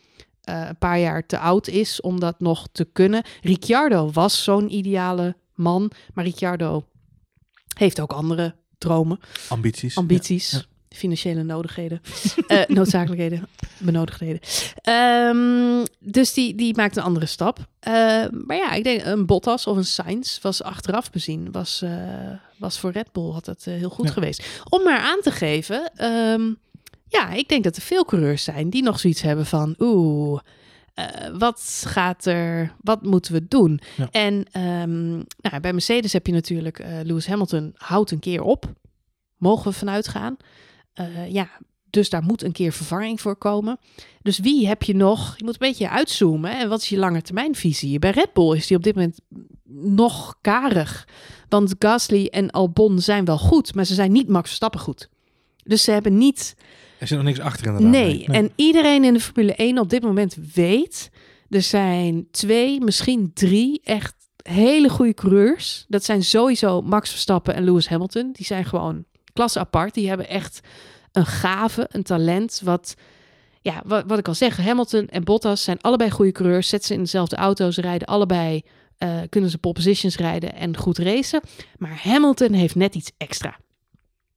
[0.48, 3.22] uh, een paar jaar te oud is om dat nog te kunnen.
[3.42, 6.84] Ricciardo was zo'n ideale man, maar Ricciardo
[7.76, 9.20] heeft ook andere dromen.
[9.48, 9.96] Ambities.
[9.96, 10.50] Ambities.
[10.50, 12.00] Ja, ja financiële nodigheden,
[12.48, 13.48] uh, noodzakelijkheden,
[13.78, 14.40] benodigdheden.
[15.28, 17.58] Um, dus die, die maakt een andere stap.
[17.58, 17.64] Uh,
[18.46, 21.90] maar ja, ik denk een Bottas of een Sainz was achteraf bezien, was, uh,
[22.56, 24.62] was voor Red Bull had het heel goed geweest.
[24.68, 26.58] Om maar aan te geven, um,
[27.08, 30.40] ja, ik denk dat er veel coureurs zijn die nog zoiets hebben van, oeh,
[31.38, 33.80] wat gaat er, wat moeten we doen?
[33.96, 34.08] Ja.
[34.10, 38.72] En um, nou, bij Mercedes heb je natuurlijk Lewis Hamilton houdt een keer op.
[39.36, 40.36] Mogen we vanuit gaan?
[41.00, 41.48] Uh, ja,
[41.90, 43.78] dus daar moet een keer vervanging voor komen.
[44.22, 45.34] Dus wie heb je nog?
[45.36, 46.58] Je moet een beetje uitzoomen.
[46.58, 47.98] En wat is je lange termijnvisie?
[47.98, 49.20] Bij Red Bull is die op dit moment
[49.74, 51.08] nog karig.
[51.48, 55.08] Want Gasly en Albon zijn wel goed, maar ze zijn niet Max Verstappen goed.
[55.64, 56.56] Dus ze hebben niet...
[57.02, 57.90] Er zit nog niks achter inderdaad.
[57.90, 58.24] Nee.
[58.26, 61.10] nee, en iedereen in de Formule 1 op dit moment weet...
[61.48, 65.84] er zijn twee, misschien drie echt hele goede coureurs.
[65.88, 68.32] Dat zijn sowieso Max Verstappen en Lewis Hamilton.
[68.32, 69.94] Die zijn gewoon klasse apart.
[69.94, 70.60] Die hebben echt
[71.12, 72.60] een gave, een talent.
[72.64, 72.94] Wat,
[73.60, 76.68] ja, wat, wat ik al zeg, Hamilton en Bottas zijn allebei goede coureurs.
[76.68, 78.62] Zetten ze in dezelfde auto's, rijden allebei,
[78.98, 81.40] uh, kunnen ze pole positions rijden en goed racen.
[81.78, 83.56] Maar Hamilton heeft net iets extra.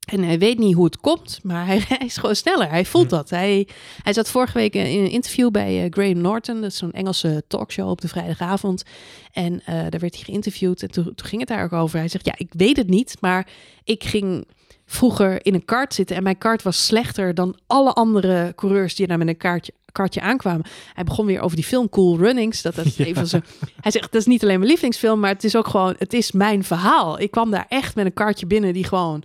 [0.05, 2.69] En hij weet niet hoe het komt, maar hij, hij is gewoon sneller.
[2.69, 3.29] Hij voelt dat.
[3.29, 3.67] Hij,
[4.03, 6.61] hij zat vorige week in een interview bij uh, Graham Norton.
[6.61, 8.83] Dat is zo'n Engelse talkshow op de vrijdagavond.
[9.31, 10.81] En uh, daar werd hij geïnterviewd.
[10.81, 11.99] En toen, toen ging het daar ook over.
[11.99, 13.47] Hij zegt, ja, ik weet het niet, maar
[13.83, 14.45] ik ging
[14.85, 19.07] vroeger in een kart zitten en mijn kart was slechter dan alle andere coureurs die
[19.07, 20.65] daar met een kaartje, kartje aankwamen.
[20.93, 22.61] Hij begon weer over die film Cool Runnings.
[22.61, 23.05] Dat dat ja.
[23.05, 23.39] even zo.
[23.81, 26.31] Hij zegt dat is niet alleen mijn lievelingsfilm, maar het is ook gewoon het is
[26.31, 27.19] mijn verhaal.
[27.19, 29.23] Ik kwam daar echt met een kartje binnen die gewoon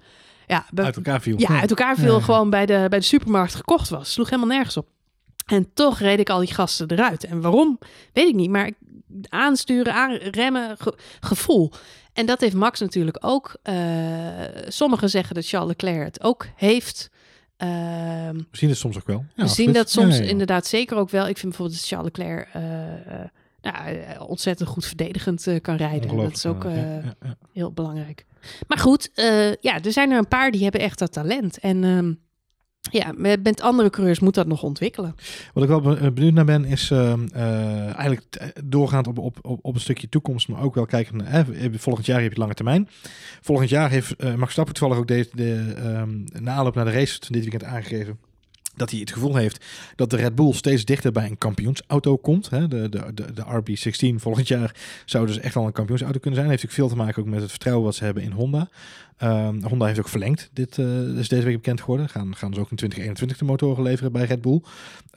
[0.50, 1.38] ja, uit elkaar viel.
[1.38, 4.12] Ja, uit elkaar viel gewoon bij de bij de supermarkt gekocht was.
[4.12, 4.88] Sloeg helemaal nergens op.
[5.46, 7.24] En toch reed ik al die gasten eruit.
[7.24, 7.78] En waarom,
[8.12, 8.50] weet ik niet.
[8.50, 8.70] Maar
[9.28, 11.72] aansturen, aanremmen, ge gevoel.
[12.12, 13.56] En dat heeft Max natuurlijk ook.
[13.64, 13.74] Uh,
[14.68, 17.10] sommigen zeggen dat Charles Leclerc het ook heeft.
[17.58, 17.68] Uh,
[18.30, 19.24] we zien het soms ook wel.
[19.34, 21.28] Ja, we zien dat soms ja, ja, inderdaad zeker ook wel.
[21.28, 23.20] Ik vind bijvoorbeeld dat Charles Leclerc uh,
[23.62, 26.16] nou, ontzettend goed verdedigend kan rijden.
[26.16, 26.66] Dat is ook
[27.52, 28.26] heel belangrijk.
[28.66, 29.10] Maar goed,
[29.60, 31.58] ja, er zijn er een paar die hebben echt dat talent.
[31.58, 32.20] En um,
[32.80, 35.14] ja, met andere coureurs moet dat nog ontwikkelen.
[35.52, 39.74] Wat ik wel eh, benieuwd naar ben, is uh, uh, eigenlijk doorgaand op, op, op,
[39.74, 42.88] een stukje toekomst, maar ook wel kijken naar, volgend jaar heb je lange termijn.
[43.40, 46.90] Volgend jaar heeft uh, Max Stappen toevallig ook deze, de, um, na aanloop naar de
[46.90, 48.18] race van dit weekend aangegeven
[48.80, 49.64] dat hij het gevoel heeft
[49.96, 52.50] dat de Red Bull steeds dichter bij een kampioensauto komt.
[52.50, 52.68] Hè?
[52.68, 56.50] De, de, de, de RB16 volgend jaar zou dus echt wel een kampioensauto kunnen zijn.
[56.50, 58.68] Heeft natuurlijk veel te maken ook met het vertrouwen wat ze hebben in Honda.
[59.22, 60.50] Um, Honda heeft ook verlengd.
[60.52, 62.08] Dit uh, is deze week bekend geworden.
[62.08, 64.62] Gaan, gaan ze ook in 2021 de motoren leveren bij Red Bull.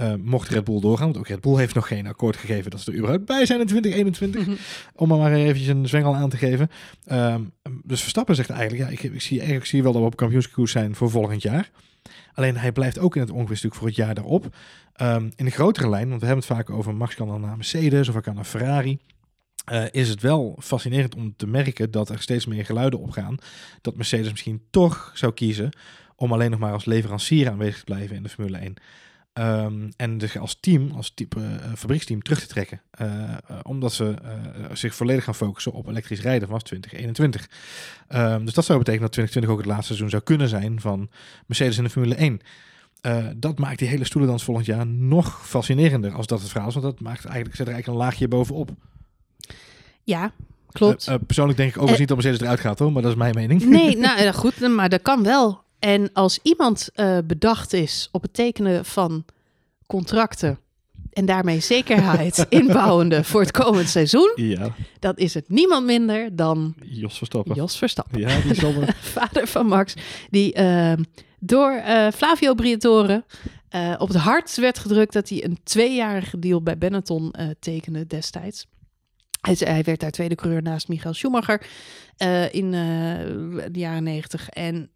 [0.01, 2.79] Uh, mocht Red Bull doorgaan, want ook Red Bull heeft nog geen akkoord gegeven dat
[2.79, 4.41] ze er überhaupt bij zijn in 2021.
[4.41, 4.57] Mm -hmm.
[4.95, 6.69] Om maar eventjes een zwengel aan te geven.
[7.11, 7.51] Um,
[7.83, 10.71] dus Verstappen zegt eigenlijk, ja, ik, ik, zie, eigenlijk zie wel dat we op kampioenskoers
[10.71, 11.71] zijn voor volgend jaar.
[12.33, 14.55] Alleen hij blijft ook in het ongeveer stuk voor het jaar daarop.
[15.01, 17.55] Um, in de grotere lijn, want we hebben het vaak over Max kan dan naar
[17.55, 18.99] Mercedes of hij kan naar Ferrari.
[19.71, 23.37] Uh, is het wel fascinerend om te merken dat er steeds meer geluiden opgaan.
[23.81, 25.69] Dat Mercedes misschien toch zou kiezen
[26.15, 28.73] om alleen nog maar als leverancier aanwezig te blijven in de Formule 1.
[29.39, 32.81] Um, en dus als team, als type uh, fabrieksteam terug te trekken.
[33.01, 34.13] Uh, uh, omdat ze
[34.73, 37.49] zich volledig gaan focussen op elektrisch rijden vanaf 2021.
[38.09, 41.09] Um, dus dat zou betekenen dat 2020 ook het laatste seizoen zou kunnen zijn van
[41.45, 42.41] Mercedes in de Formule 1.
[43.39, 46.73] dat maakt die hele stoelendans volgend jaar nog fascinerender als dat het verhaal is.
[46.73, 48.69] Want dat maakt eigenlijk, zet er eigenlijk een laagje bovenop.
[50.03, 50.31] Ja,
[50.71, 51.17] klopt.
[51.25, 53.65] persoonlijk denk ik overigens niet dat Mercedes eruit gaat hoor, maar dat is mijn mening.
[53.65, 55.63] Nee, nou goed, maar dat kan wel.
[55.83, 59.25] En als iemand uh, bedacht is op het tekenen van
[59.87, 60.59] contracten
[61.09, 64.75] en daarmee zekerheid inbouwende voor het komend seizoen, ja.
[64.99, 67.55] dan is het niemand minder dan Jos Verstappen.
[67.55, 68.19] Jos Verstappen.
[68.19, 68.95] Ja, die zal er...
[69.17, 69.93] Vader van Max,
[70.29, 70.93] die uh,
[71.39, 73.23] door uh, Flavio Briatore
[73.97, 78.67] op het hart werd gedrukt dat hij een tweejarige deal bij Benetton tekende destijds.
[79.41, 81.65] Hij, hij, werd daar tweede coureur naast Michael Schumacher
[82.51, 84.49] in de jaren negentig.
[84.49, 84.91] En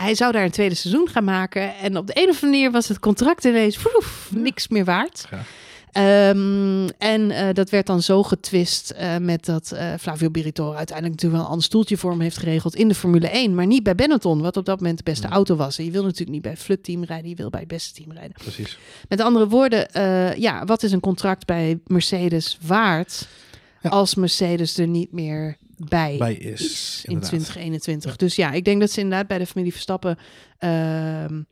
[0.00, 1.76] hij zou daar een tweede seizoen gaan maken.
[1.76, 5.26] En op de een of andere manier was het contract ineens vroef, niks meer waard.
[5.30, 5.38] Ja.
[6.28, 11.14] Um, en uh, dat werd dan zo getwist uh, met dat uh, Flavio Briatore uiteindelijk
[11.14, 13.54] natuurlijk wel een ander stoeltje voor hem heeft geregeld in de Formule 1.
[13.54, 15.32] Maar niet bij Benetton, wat op dat moment de beste Ja.
[15.32, 15.78] auto was.
[15.78, 17.94] En je wil natuurlijk niet bij het Flut team rijden, je wil bij het beste
[17.94, 18.32] team rijden.
[18.32, 18.78] Precies.
[19.08, 19.86] Met andere woorden,
[20.40, 23.28] ja, wat is een contract bij Mercedes waard
[23.82, 23.90] Ja.
[23.90, 25.56] als Mercedes er niet meer
[25.88, 27.28] bij, Bij is, in inderdaad.
[27.28, 28.10] 2021.
[28.10, 28.16] Ja.
[28.16, 30.18] Dus ja, ik denk dat ze inderdaad bij de familie Verstappen
[30.58, 31.42] ehm,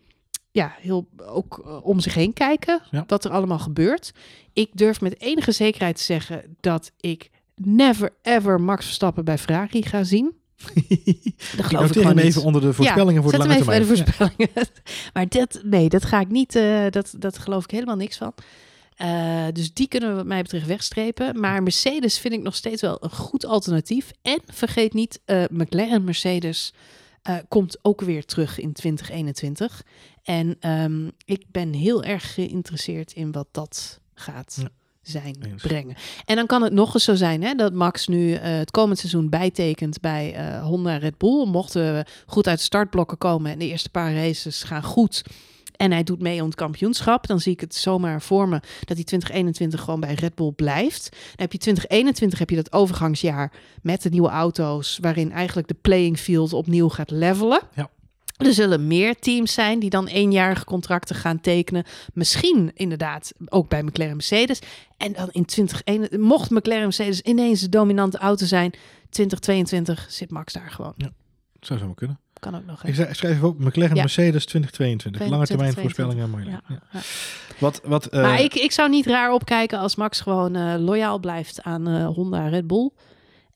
[0.50, 3.04] ja, heel ook eh, om zich heen kijken Ja.
[3.06, 4.12] wat er allemaal gebeurt.
[4.52, 9.82] Ik durf met enige zekerheid te zeggen dat ik never ever Max Verstappen bij Ferrari
[9.82, 10.32] ga zien.
[10.64, 13.78] Dat Ik geloof ik noteer hem even onder de voorspellingen voor de lange even bij
[13.78, 14.06] de termijn.
[14.08, 14.68] voorspellingen.
[15.12, 16.54] maar dat, nee, dat ga ik niet.
[16.54, 18.32] eh, dat, dat geloof ik helemaal niks van.
[18.98, 21.40] Eh, dus die kunnen we wat mij betreft wegstrepen.
[21.40, 24.10] Maar Mercedes vind ik nog steeds wel een goed alternatief.
[24.22, 26.72] En vergeet niet, eh, McLaren Mercedes
[27.22, 29.82] eh, komt ook weer terug in 2021.
[30.22, 34.68] En ehm, ik ben heel erg geïnteresseerd in wat dat gaat Ja.
[35.02, 35.62] zijn, Eens.
[35.62, 35.96] brengen.
[36.24, 39.28] En dan kan het nog eens zo zijn hè, dat Max nu het komend seizoen
[39.28, 41.46] bijtekent bij Honda Red Bull.
[41.46, 45.22] Mochten we goed uit de startblokken komen en de eerste paar races gaan goed.
[45.78, 47.26] En hij doet mee om het kampioenschap.
[47.26, 51.08] Dan zie ik het zomaar voor me dat hij 2021 gewoon bij Red Bull blijft.
[51.10, 54.98] Dan heb je 2021 heb je dat overgangsjaar met de nieuwe auto's.
[55.00, 57.60] Waarin eigenlijk de playing field opnieuw gaat levelen.
[57.74, 57.90] Ja.
[58.36, 61.84] Er zullen meer teams zijn die dan eenjarige contracten gaan tekenen.
[62.12, 64.58] Misschien inderdaad ook bij McLaren Mercedes.
[64.96, 68.70] En dan in 2021, mocht McLaren Mercedes ineens de dominante auto zijn,
[69.10, 70.94] 2022 zit Max daar gewoon.
[71.60, 72.20] Zou zo maar kunnen.
[72.40, 72.82] Kan ook nog.
[72.82, 72.88] hè?
[72.88, 74.00] Ik schrijf- op McLaren Ja.
[74.02, 75.20] Mercedes 2022.
[75.28, 75.82] Lange termijn 2022.
[75.82, 76.30] voorspellingen.
[76.30, 76.44] Mooi.
[76.68, 77.00] Ja, ja.
[77.58, 81.18] Wat, wat, eh, maar ik, ik zou niet raar opkijken als Max gewoon eh, loyaal
[81.18, 82.90] blijft aan eh, Honda Red Bull.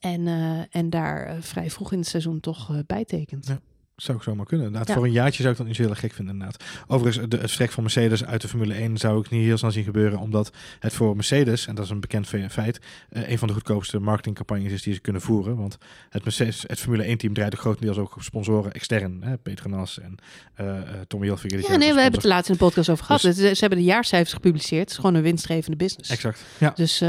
[0.01, 3.57] En, eh, en daar vrij vroeg in het seizoen toch eh, bijtekent.
[4.03, 4.67] Zou ik zomaar kunnen.
[4.67, 4.95] Inderdaad, Ja.
[4.95, 6.35] Voor een jaartje zou ik dat niet zo heel erg gek vinden.
[6.35, 6.65] Inderdaad.
[6.87, 9.71] Overigens, de, het vertrek van Mercedes uit de Formule 1 zou ik niet heel snel
[9.71, 10.19] zien gebeuren.
[10.19, 13.55] Omdat het voor Mercedes, en dat is een bekend fe- feit, eh, een van de
[13.55, 15.57] goedkoopste marketingcampagnes is die ze kunnen voeren.
[15.57, 15.79] Want
[16.11, 19.23] het, Mercedes, het Formule 1 team draait ook grotendeels ook op sponsoren extern.
[19.23, 20.15] Hè, Petronas en
[20.55, 21.61] eh eh, Tommy Hilfiger.
[21.71, 23.21] Ja, nee, we hebben het er laatst in de podcast over gehad.
[23.21, 24.81] Dus- Ze, hebben de jaarcijfers gepubliceerd.
[24.81, 26.11] Het is gewoon een winstgevende business.
[26.11, 26.45] Exact.
[26.59, 26.71] Ja.
[26.75, 27.01] Dus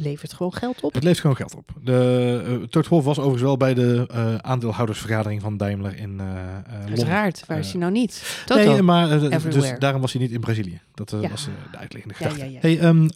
[0.00, 0.92] levert gewoon geld op.
[0.92, 1.70] Het levert gewoon geld op.
[1.82, 6.34] De, uh, was overigens wel bij de eh, aandeelhoudersvergadering van Daimler in eh eh,
[6.70, 6.88] Londen.
[6.88, 7.44] Uiteraard.
[7.46, 8.42] Waar is hij nou niet?
[8.46, 8.72] Toto.
[8.72, 10.80] Nee, maar dus daarom was hij niet in Brazilië.
[10.94, 11.28] Dat Ja.
[11.28, 12.52] was de uitliggende Ja, gedachte.
[12.52, 12.58] ja, ja.
[12.60, 13.14] Hey, ehm, eh,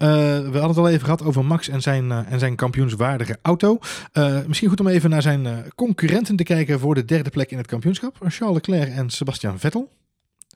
[0.51, 3.79] we hadden het al even gehad over Max en zijn, en zijn kampioenswaardige auto.
[4.13, 7.51] Eh, misschien goed om even naar zijn eh, concurrenten te kijken voor de derde plek
[7.51, 8.17] in het kampioenschap.
[8.29, 9.91] Charles Leclerc en Sebastian Vettel.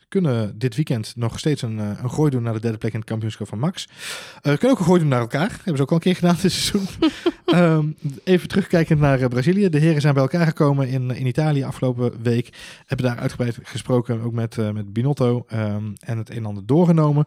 [0.08, 2.98] Kunnen dit weekend nog steeds een, eh, een gooi doen naar de derde plek in
[2.98, 3.88] het kampioenschap van Max.
[4.34, 5.50] Eh kunnen ook een gooi doen naar elkaar.
[5.50, 6.86] Hebben ze ook al een keer gedaan dit seizoen.
[7.44, 7.86] Ehm,
[8.24, 9.68] even terugkijkend naar eh, Brazilië.
[9.68, 12.56] De heren zijn bij elkaar gekomen in, in Italië afgelopen week.
[12.86, 15.44] Hebben daar uitgebreid gesproken, ook met, met Binotto.
[15.48, 17.26] ehm, en het een en ander doorgenomen.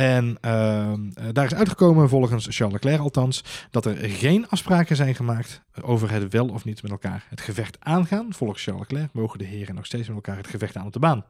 [0.00, 5.14] En ehm, eh, daar is uitgekomen, volgens Charles Leclerc althans, dat er geen afspraken zijn
[5.14, 8.26] gemaakt over het wel of niet met elkaar het gevecht aangaan.
[8.32, 10.98] Volgens Charles Leclerc mogen de heren nog steeds met elkaar het gevecht aan op de
[10.98, 11.24] baan.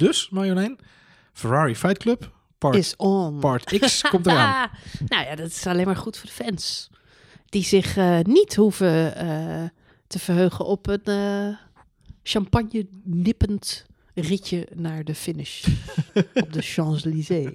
[0.00, 0.78] Dus, Marjolein,
[1.32, 3.40] Ferrari Fight Club, part, Is on.
[3.40, 4.70] part X, komt eraan.
[5.08, 6.90] nou ja, dat is alleen maar goed voor de fans.
[7.48, 9.64] Die zich eh, niet hoeven eh,
[10.06, 11.56] te verheugen op een eh,
[12.22, 13.86] champagne nippend
[14.20, 15.64] ritje naar de finish
[16.42, 17.50] op de Champs-Élysées.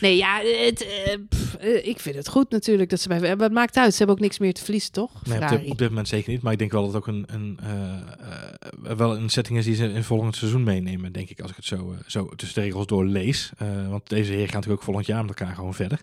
[0.00, 3.20] Nee, ja, het, eh, pff, eh, ik vind het goed natuurlijk dat ze bij.
[3.20, 5.26] Maar het maakt uit, ze hebben ook niks meer te verliezen, toch?
[5.26, 6.42] Nee, op, dit, op dit moment zeker niet.
[6.42, 9.74] Maar ik denk wel dat het ook een, een, eh, wel een setting is die
[9.74, 11.40] ze in volgend seizoen meenemen, denk ik.
[11.40, 13.50] Als ik het zo, zo tussen de regels door lees.
[13.58, 16.00] Eh, want deze heren gaan natuurlijk ook volgend jaar met elkaar gewoon verder.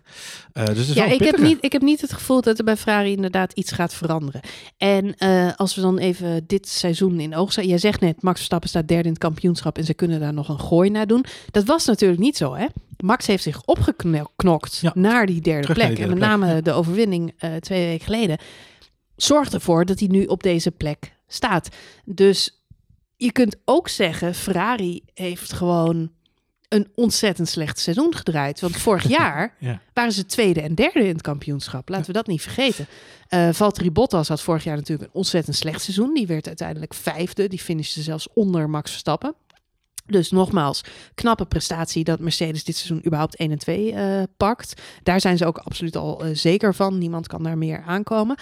[0.52, 3.52] Dus Ja, ik heb, niet, ik heb niet het gevoel dat er bij Ferrari inderdaad
[3.52, 4.40] iets gaat veranderen.
[4.76, 5.16] En
[5.56, 7.72] als we dan even dit seizoen in oog zetten.
[7.72, 9.18] Jij zegt net, Max Verstappen staat derde in het
[9.54, 11.24] kampioenschap en ze kunnen daar nog een gooi naar doen.
[11.50, 12.66] Dat was natuurlijk niet zo, hè?
[12.98, 15.94] Max heeft zich opgeknokt Ja, naar die derde terug plek.
[15.96, 18.38] die en met name de overwinning eh, twee weken geleden
[19.16, 21.68] zorgt ervoor dat hij nu op deze plek staat.
[22.04, 22.62] Dus
[23.16, 26.10] je kunt ook zeggen, Ferrari heeft gewoon
[26.68, 28.60] een ontzettend slecht seizoen gedraaid.
[28.60, 29.80] Want vorig jaar Ja.
[29.92, 31.88] waren ze tweede en derde in het kampioenschap.
[31.88, 32.86] Laten we dat niet vergeten.
[33.28, 36.14] Eh Valtteri Bottas had vorig jaar natuurlijk een ontzettend slecht seizoen.
[36.14, 37.48] Die werd uiteindelijk vijfde.
[37.48, 39.34] Die finishte zelfs onder Max Verstappen.
[40.08, 40.80] Dus nogmaals,
[41.14, 44.82] knappe prestatie dat Mercedes dit seizoen überhaupt 1 en 2 eh, pakt.
[45.02, 46.98] Daar zijn ze ook absoluut al eh, zeker van.
[46.98, 48.36] Niemand kan daar meer aankomen.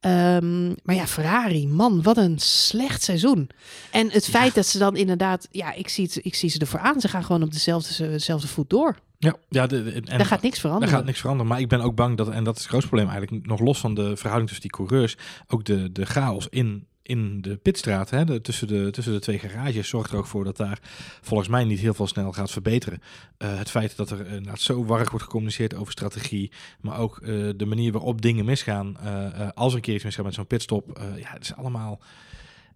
[0.00, 3.50] Ehm, maar ja, Ferrari, man, wat een slecht seizoen.
[3.90, 6.80] En het feit dat ze dan inderdaad, ja, ik zie, het, ik zie ze ervoor
[6.80, 7.00] aan.
[7.00, 8.96] Ze gaan gewoon op dezelfde, dezelfde voet door.
[9.18, 10.94] Ja, ja de, de- en Daar gaat niks Daar veranderen.
[10.94, 11.50] gaat niks veranderen.
[11.52, 13.78] Maar ik ben ook bang dat, en dat is het grootste probleem eigenlijk, nog los
[13.80, 15.16] van de verhouding tussen die coureurs,
[15.48, 19.88] ook de, de chaos in, in de pitstraat, hè, tussen, de, tussen de twee garages,
[19.88, 20.78] zorgt er ook voor dat daar
[21.20, 23.02] volgens mij niet heel veel snel gaat verbeteren.
[23.36, 27.28] Eh, het feit dat er inderdaad zo warrig wordt gecommuniceerd over strategie, maar ook eh,
[27.56, 30.46] de manier waarop dingen misgaan, eh, eh, als er een keer iets misgaat met zo'n
[30.46, 32.00] pitstop, eh, ja, het is allemaal...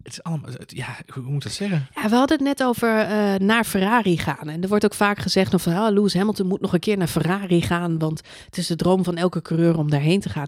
[0.03, 1.87] Het is allemaal, ja, hoe moet dat zeggen?
[1.95, 4.49] Ja, we hadden het net over eh, naar Ferrari gaan.
[4.49, 7.07] En er wordt ook vaak gezegd van ah, Lewis Hamilton moet nog een keer naar
[7.07, 7.99] Ferrari gaan.
[7.99, 10.47] Want het is de droom van elke coureur om daarheen te gaan.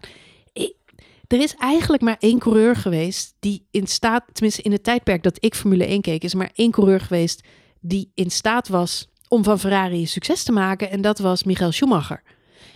[1.30, 5.38] Er is eigenlijk maar één coureur geweest die in staat, tenminste in het tijdperk dat
[5.40, 7.44] ik Formule 1 keek, is maar één coureur geweest
[7.80, 10.90] die in staat was om van Ferrari succes te maken.
[10.90, 12.24] En dat was Michael Schumacher.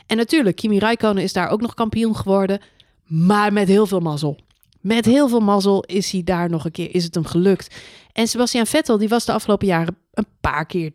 [0.08, 2.62] En natuurlijk, Kimi Räikkönen is daar ook nog kampioen geworden.
[3.06, 4.40] Maar met heel veel mazzel.
[4.82, 7.76] Met heel veel mazzel is hij daar nog een keer, is het hem gelukt.
[8.12, 10.92] En Sebastian Vettel, die was de afgelopen jaren een paar keer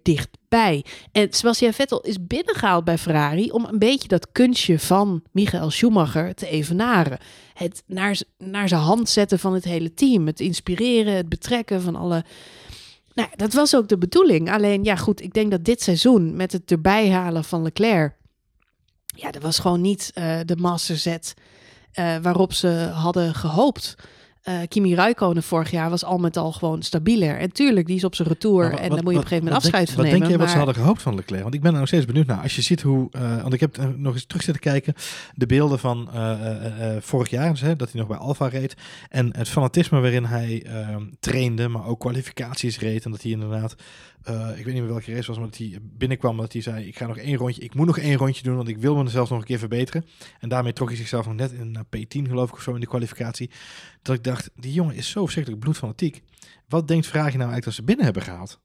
[0.48, 6.34] En Sebastian Vettel is binnengehaald bij Ferrari om een beetje dat kunstje van Michael Schumacher
[6.34, 7.18] te evenaren.
[7.54, 10.26] Het naar, naar zijn hand zetten van het hele team.
[10.26, 12.24] Het inspireren, het betrekken van alle...
[13.14, 14.50] Nou, dat was ook de bedoeling.
[14.50, 18.16] Alleen, ja goed, ik denk dat dit seizoen met het erbij halen van Leclerc...
[19.04, 21.34] Ja, dat was gewoon niet eh, de masterzet
[21.92, 23.94] eh, waarop ze hadden gehoopt.
[24.48, 27.38] Eh, Kimi Räikkönen vorig jaar was al met al gewoon stabieler.
[27.38, 28.62] En tuurlijk, die is op zijn retour.
[28.62, 30.18] Maar wa- en daar moet je op een gegeven moment afscheid denk- van nemen.
[30.18, 31.42] Wat denk jij wat ze maar- hadden gehoopt van Leclerc?
[31.42, 32.42] Want ik ben er nog steeds benieuwd naar.
[32.42, 33.08] Als je ziet hoe...
[33.10, 34.94] eh, want ik heb eh, nog eens terug zitten kijken.
[35.34, 36.08] De beelden van
[37.00, 37.50] vorig jaar.
[37.50, 38.76] Dus, hè, dat hij nog bij Alfa reed.
[39.08, 41.68] En het fanatisme waarin hij ehm, trainde.
[41.68, 43.04] Maar ook kwalificaties reed.
[43.04, 43.74] En dat hij inderdaad...
[44.22, 45.38] eh, ik weet niet meer welke race was.
[45.38, 46.36] Maar dat hij binnenkwam.
[46.36, 46.86] Dat hij zei...
[46.86, 47.62] Ik ga nog één rondje...
[47.62, 48.56] Ik moet nog één rondje doen.
[48.56, 50.04] Want ik wil mezelf nog een keer verbeteren.
[50.40, 52.54] En daarmee trok hij zichzelf nog net in naar P10 geloof ik.
[52.54, 53.50] Of zo in de kwalificatie.
[54.02, 54.50] Dat ik dacht...
[54.54, 56.22] Die jongen is zo verschrikkelijk bloedfanatiek.
[56.68, 58.60] Wat denkt Vraag je nou eigenlijk dat ze binnen hebben gehaald?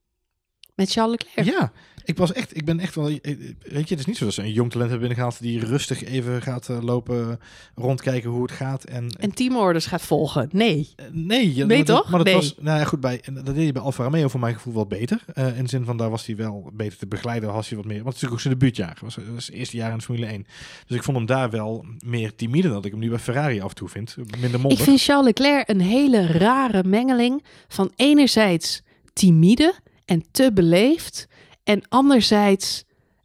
[0.75, 1.47] Met Charles Leclerc.
[1.59, 1.71] Ja,
[2.05, 3.15] ik was echt, ik ben echt wel, eh,
[3.61, 6.03] weet je, het is niet zo dat ze een jong talent hebben binnengehaald die rustig
[6.03, 7.39] even gaat eh, lopen,
[7.75, 8.83] rondkijken hoe het gaat.
[8.83, 10.49] En, En teamorders gaat volgen.
[10.51, 10.89] Nee.
[10.95, 12.09] eh, nee, dat- toch?
[12.09, 12.35] Maar dat Nee.
[12.35, 14.85] was, nou ja, goed, bij, dat deed hij bij Alfa Romeo voor mijn gevoel wel
[14.87, 15.23] beter.
[15.33, 17.87] Eh, in de zin van, daar was hij wel beter te begeleiden, was hij wat
[17.87, 20.03] meer, want het is natuurlijk ook zijn debuutjaar, was, was het eerste jaar in de
[20.03, 20.45] Formule 1.
[20.87, 23.61] Dus ik vond hem daar wel meer timide dan dat ik hem nu bij Ferrari
[23.61, 24.15] af en toe vind.
[24.17, 24.81] Minder Ik mondig.
[24.81, 28.81] vind Charles Leclerc een hele rare mengeling van enerzijds
[29.13, 29.73] timide
[30.05, 31.27] en te beleefd.
[31.63, 32.83] En anderzijds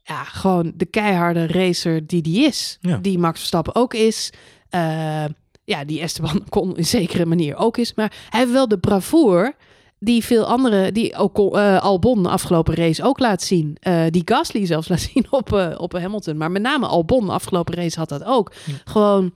[0.09, 2.79] ja, gewoon de keiharde racer die die is.
[2.81, 2.97] Ja.
[2.97, 4.33] Die Max Verstappen ook is.
[4.69, 5.25] Eh,
[5.65, 7.95] ja, die Esteban kon in zekere manier ook is.
[7.95, 9.55] Maar hij heeft wel de bravoure
[9.99, 13.77] die veel andere, die ook eh, Albon de afgelopen race ook laat zien.
[13.81, 16.37] Eh, die Gasly zelfs laat zien op, op Hamilton.
[16.37, 18.53] Maar met name Albon de afgelopen race had dat ook.
[18.65, 18.75] Ja.
[18.85, 19.35] Gewoon,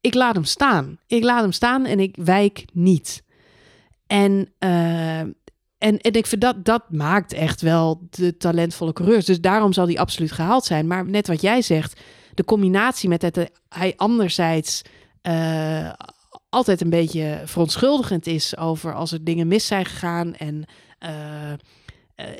[0.00, 0.98] ik laat hem staan.
[1.06, 3.22] Ik laat hem staan en ik wijk niet.
[4.10, 4.99] En, eh,
[5.80, 9.24] en, en ik vind dat, dat maakt echt wel de talentvolle coureurs.
[9.24, 10.86] Dus daarom zal die absoluut gehaald zijn.
[10.86, 12.00] Maar net wat jij zegt,
[12.34, 14.82] de combinatie met dat hij anderzijds
[15.22, 15.92] eh,
[16.50, 20.34] altijd een beetje verontschuldigend is over als er dingen mis zijn gegaan.
[20.34, 20.64] En
[20.98, 21.56] eh, eh,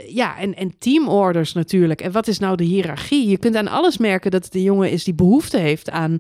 [0.09, 2.01] ja, en, en teamorders natuurlijk.
[2.01, 3.29] En wat is nou de hiërarchie?
[3.29, 6.19] Je kunt aan alles merken dat het een jongen is die behoefte heeft aan,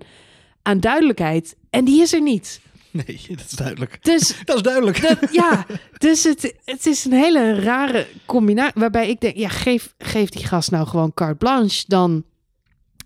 [0.62, 1.56] aan duidelijkheid.
[1.70, 2.60] En die is er niet.
[3.06, 3.98] Nee, dat is duidelijk.
[4.04, 5.02] Dus Dat is duidelijk.
[5.02, 5.66] dat, ja,
[5.98, 8.80] dus het, het is een hele rare combinatie.
[8.80, 11.84] Waarbij ik denk, ja, geef, geef die gast nou gewoon carte blanche.
[11.86, 12.24] Dan,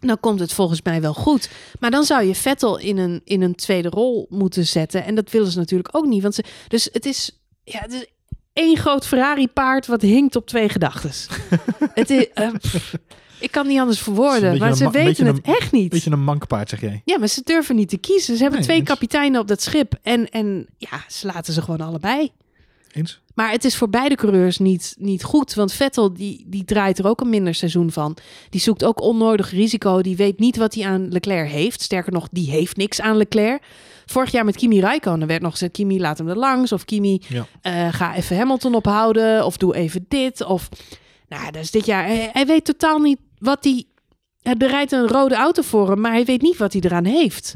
[0.01, 1.51] dan komt het volgens mij wel goed.
[1.81, 5.05] Maar dan zou je Vettel in een, in een tweede rol moeten zetten.
[5.05, 6.23] En dat willen ze natuurlijk ook niet.
[6.23, 8.07] Want ze, dus het is, ja, het is
[8.53, 11.11] één groot Ferrari-paard wat hinkt op twee gedachten.
[11.95, 12.51] het is, eh,
[13.41, 14.53] ik kan niet anders verwoorden.
[14.53, 15.89] een Maar ze een weten het echt niet.
[15.89, 17.03] Beetje een mankpaard, zeg jij.
[17.05, 18.35] Ja, maar ze durven niet te kiezen.
[18.37, 18.89] Ze hebben Nee, twee eens.
[18.89, 19.95] kapiteinen op dat schip.
[20.03, 22.31] En, en ja, ze laten ze gewoon allebei.
[22.93, 23.21] Eens?
[23.35, 25.55] Maar het is voor beide coureurs niet, niet goed.
[25.55, 28.17] Want Vettel die, die draait er ook een minder seizoen van.
[28.51, 30.03] Die zoekt ook onnodig risico.
[30.03, 31.83] Die weet niet wat hij aan Leclerc heeft.
[31.83, 33.63] Sterker nog, die heeft niks aan Leclerc.
[34.07, 35.73] Vorig jaar met Kimi Räikkönen werd nog gezegd...
[35.73, 36.73] Kimi, laat hem er langs.
[36.73, 37.47] Of Kimi, Ja.
[37.61, 39.45] eh, ga even Hamilton ophouden.
[39.47, 40.45] Of doe even dit.
[40.45, 40.69] Of,
[41.29, 42.07] nou, dat is dit jaar...
[42.07, 43.85] Hij, hij weet totaal niet wat hij...
[44.43, 47.55] Hij rijdt een rode auto voor hem, maar hij weet niet wat hij eraan heeft.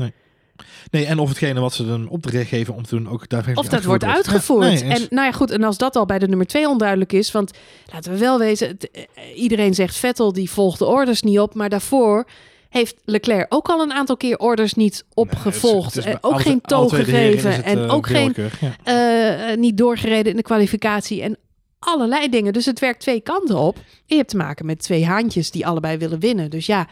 [0.91, 3.69] Nee, en of hetgene wat ze een opdracht geven om te doen ook daadwerkelijk Of
[3.79, 4.81] dat wordt uitgevoerd.
[4.81, 5.51] Ja, nee, en nou ja, goed.
[5.51, 7.51] En als dat al bij de nummer twee onduidelijk is, want
[7.93, 9.03] laten we wel wezen, het, eh,
[9.35, 12.25] iedereen zegt Vettel die volgt de orders niet op, maar daarvoor
[12.69, 15.95] heeft Leclerc ook al een aantal keer orders niet opgevolgd.
[15.95, 18.07] Nee, het is- het is en ook bij geen toon gegeven het, en eh, ook
[18.07, 18.35] geen.
[18.61, 18.77] Ja.
[18.85, 21.37] eh, eh, niet doorgereden in de kwalificatie en
[21.79, 22.53] allerlei dingen.
[22.53, 23.77] Dus het werkt twee kanten op.
[23.77, 26.51] En je hebt te maken met twee haantjes die allebei willen winnen.
[26.51, 26.89] Dus ja,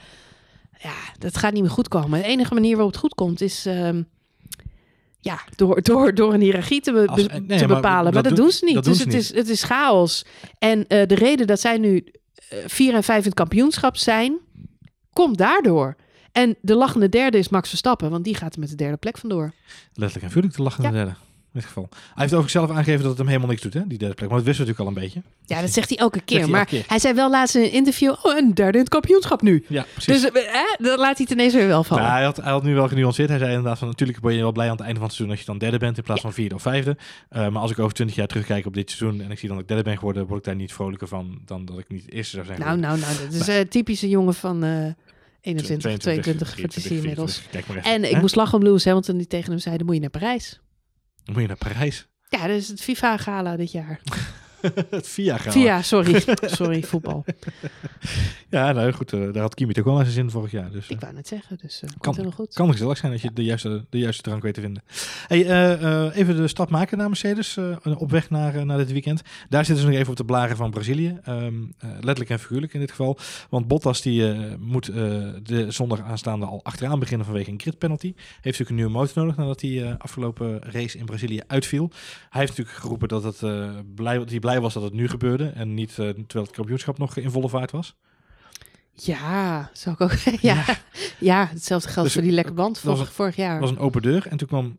[0.78, 2.20] ja dat gaat niet meer goed komen.
[2.20, 3.66] De enige manier waarop het goed komt is...
[3.66, 4.02] ehm,
[5.20, 8.12] ja, door, door, door een hiërarchie te, be- Als- be- nee, te maar bepalen.
[8.12, 8.84] Maar dat dat, doen- ze niet.
[8.84, 10.24] dus het, is, het is chaos.
[10.58, 12.06] En eh, de reden dat zij nu
[12.48, 14.36] eh, vier en vijf in het kampioenschap zijn,
[15.12, 15.96] komt daardoor.
[16.32, 19.18] En de lachende derde is Max Verstappen, want die gaat er met de derde plek
[19.18, 19.52] vandoor.
[19.92, 21.14] Letterlijk en vuurlijk de derde.
[21.56, 21.88] In dit geval.
[21.90, 24.28] Hij heeft over zichzelf aangegeven dat het hem helemaal niks doet, hè, die derde plek.
[24.28, 25.30] Maar dat wisten we natuurlijk al een beetje.
[25.44, 26.38] Ja, dat zegt hij elke keer.
[26.40, 26.84] hij maar elke keer.
[26.86, 29.64] hij zei wel laatst in een interview, oh, een derde in het kampioenschap nu.
[29.68, 30.22] Ja, precies.
[30.22, 32.02] Dus eh, eh, dan laat hij het ineens weer wel vallen.
[32.02, 33.28] Nou, hij, had, hij had nu wel genuanceerd.
[33.28, 35.36] Hij zei inderdaad van natuurlijk ben je wel blij aan het einde van het seizoen
[35.36, 36.96] als je dan derde bent in plaats van vierde of vijfde.
[37.28, 39.56] Eh, maar als ik over twintig jaar terugkijk op dit seizoen en ik zie dan
[39.56, 42.12] dat ik derde ben geworden, word ik daar niet vrolijker van dan dat ik niet
[42.12, 42.60] eerste zou zijn.
[42.60, 44.86] nou, nou, nou, dat is een typische jongen van eh
[45.40, 47.32] 21, 22, wat is hij 23, inmiddels.
[47.38, 47.50] 24.
[47.50, 47.90] Kijk maar even.
[47.90, 48.20] En ik Hè?
[48.20, 50.60] moest lachen om Lewis Hamilton die tegen hem zei, dan moet je naar Parijs.
[51.26, 52.06] Dan moet je naar Parijs.
[52.28, 54.00] Ja, dat is het FIFA-gala dit jaar.
[54.90, 55.52] het VIA gaan.
[55.52, 56.22] VIA, sorry.
[56.46, 57.24] sorry, voetbal.
[58.50, 59.12] Ja, nou goed.
[59.12, 60.70] eh, daar had Kimi toch wel zijn zin vorig jaar.
[60.70, 62.12] Dus, eh, Ik wou net zeggen, dus uh, Kan.
[62.14, 62.54] helemaal goed.
[62.54, 64.82] Kan gezellig zijn als je de juiste, de juiste drank weet te vinden.
[65.26, 68.76] Hey, eh, eh, even de stap maken naar Mercedes eh, op weg naar, eh, naar
[68.78, 69.22] dit weekend.
[69.48, 71.18] Daar zitten ze nog even op de blaren van Brazilië.
[71.22, 73.18] Ehm, eh, letterlijk en figuurlijk in dit geval.
[73.50, 74.94] Want Bottas die, eh, moet eh,
[75.42, 78.12] de zondag aanstaande al achteraan beginnen vanwege een grid penalty.
[78.16, 81.90] Heeft natuurlijk een nieuwe motor nodig nadat hij eh, afgelopen race in Brazilië uitviel.
[82.30, 85.08] Hij heeft natuurlijk geroepen dat, het, eh, blij, dat hij blij was dat het nu
[85.08, 85.48] gebeurde.
[85.48, 87.96] En niet eh, terwijl het kampioenschap nog in volle vaart was.
[88.92, 90.12] Ja, zou ik ook.
[90.50, 90.64] ja.
[91.18, 93.52] ja, hetzelfde geldt Dus, voor die lekke band dat was vorig, vorig jaar.
[93.52, 94.26] Het was een open deur.
[94.26, 94.76] En toen kwam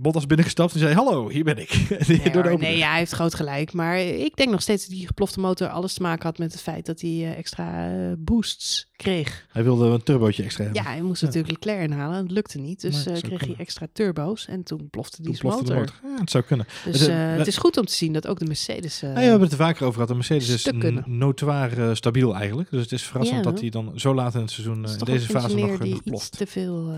[0.00, 1.70] Bottas binnengestapt en zei: Hallo, hier ben ik.
[2.08, 3.72] Nee, Door de nee ja, hij heeft groot gelijk.
[3.72, 6.62] Maar ik denk nog steeds dat die geplofte motor alles te maken had met het
[6.62, 9.46] feit dat hij eh, extra eh, boosts kreeg.
[9.50, 10.82] Hij wilde een turbootje extra hebben.
[10.82, 11.26] Ja, hij moest Ja.
[11.26, 12.22] natuurlijk Leclerc inhalen.
[12.22, 12.80] Dat lukte niet.
[12.80, 14.46] Dus Nee, eh, kreeg hij extra turbo's.
[14.46, 15.64] En toen plofte die motor.
[15.64, 15.94] de motor.
[16.02, 16.66] Ja, het zou kunnen.
[16.84, 19.00] Dus Het, eh, het is goed om te zien dat ook de Mercedes...
[19.00, 20.08] Ja, we hebben het er vaker over gehad.
[20.08, 21.04] De Mercedes is stuk kunnen.
[21.08, 22.70] n- notoir eh, stabiel eigenlijk.
[22.70, 25.56] Dus het is verrassend dat hij dan zo laat in het seizoen in deze fase
[25.56, 26.36] nog, die nog ploft.
[26.36, 26.94] te veel...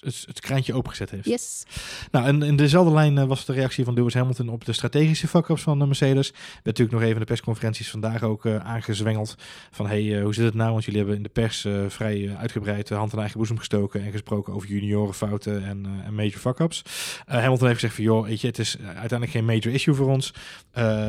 [0.00, 1.24] eh, Het, het, kraantje opengezet heeft.
[1.24, 1.64] yes.
[2.10, 5.28] Nou, en in dezelfde lijn eh, was de reactie van Lewis Hamilton op de strategische
[5.28, 6.30] fuck-ups van de Mercedes.
[6.30, 9.34] Werd natuurlijk nog even in de persconferenties vandaag ook eh, aangezwengeld.
[9.70, 10.72] Van, hey, eh, hoe zit het nou?
[10.72, 13.58] Want jullie hebben in de pers eh, vrij eh, uitgebreid de hand in eigen boezem
[13.58, 16.82] gestoken en gesproken over juniorenfouten en, eh, en major fuck-ups.
[17.26, 20.08] Eh, Hamilton heeft gezegd van, joh, weet je, het is uiteindelijk geen major issue voor
[20.10, 20.34] ons.
[20.70, 21.08] Eh,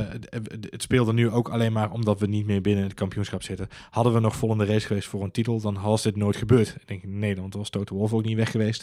[0.70, 3.68] het speelde nu ook alleen maar omdat we niet meer binnen het kampioenschap zitten.
[3.90, 6.36] Hadden we nog vol in de race geweest voor een titel, dan was dit nooit
[6.36, 6.68] gebeurd.
[6.80, 8.75] Ik denk, nee, want dan was Toto Wolff ook niet weg geweest.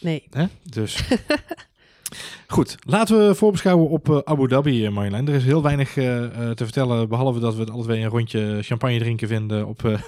[0.00, 0.22] Nee.
[0.30, 0.44] Hè?
[0.62, 0.98] Dus.
[2.46, 5.28] Goed, laten we voorbeschouwen op eh, Abu Dhabi, eh, Marjolein.
[5.28, 6.04] Er is heel weinig eh,
[6.50, 9.82] te vertellen, behalve dat we het alle twee een rondje champagne drinken vinden op,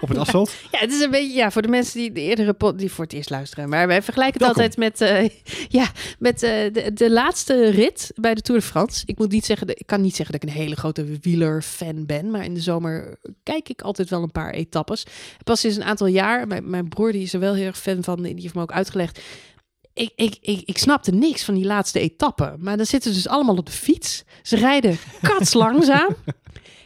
[0.00, 0.52] op het asfalt.
[0.70, 3.04] Ja, het is een beetje, ja, voor de mensen die de eerdere pot, die voor
[3.04, 3.68] het eerst luisteren.
[3.68, 4.62] Maar wij vergelijken het Welkom.
[4.62, 5.28] altijd met, eh,
[5.80, 9.02] ja, met eh, de, de laatste rit bij de Tour de France.
[9.06, 12.30] Ik moet niet zeggen, ik kan niet zeggen dat ik een hele grote wielerfan ben.
[12.30, 15.06] Maar in de zomer kijk ik altijd wel een paar etappes.
[15.44, 18.04] Pas sinds een aantal jaar, mijn, mijn broer die is er wel heel erg fan
[18.04, 19.20] van, die heeft me ook uitgelegd.
[19.92, 22.54] Ik, ik, ik, ik snapte niks van die laatste etappe.
[22.58, 24.24] Maar dan zitten ze dus allemaal op de fiets.
[24.42, 26.16] Ze rijden kats langzaam.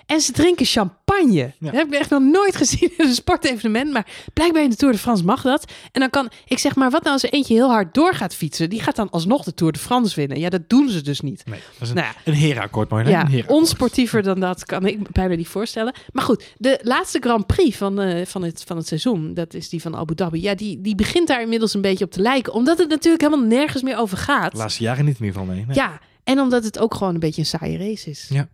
[0.07, 1.02] En ze drinken champagne.
[1.13, 1.53] Champagne.
[1.59, 3.93] Dat heb ik echt nog nooit gezien in een sportevenement.
[3.93, 5.73] Maar blijkbaar in de Tour de France mag dat.
[5.93, 8.35] En dan kan, ik zeg maar, wat nou als er eentje heel hard door gaat
[8.35, 8.71] fietsen?
[8.71, 10.39] Die gaat dan alsnog de Tour de France winnen.
[10.39, 11.43] Ja, dat doen ze dus niet.
[11.47, 12.15] Nee, dat is een, Nou ja.
[12.25, 13.01] een herenakkoord, hè?
[13.01, 15.95] Ja, Een onsportiever dan dat kan ik me bijna niet voorstellen.
[16.13, 19.69] Maar goed, de laatste Grand Prix van, eh, van, het, van het seizoen, dat is
[19.69, 20.41] die van Abu Dhabi.
[20.41, 22.53] Ja, die, die begint daar inmiddels een beetje op te lijken.
[22.53, 24.53] Omdat het natuurlijk helemaal nergens meer over gaat.
[24.53, 25.65] De laatste jaren niet geval, nee.
[25.67, 25.77] nee.
[25.77, 28.27] Ja, en omdat het ook gewoon een beetje een saaie race is.
[28.29, 28.49] Ja.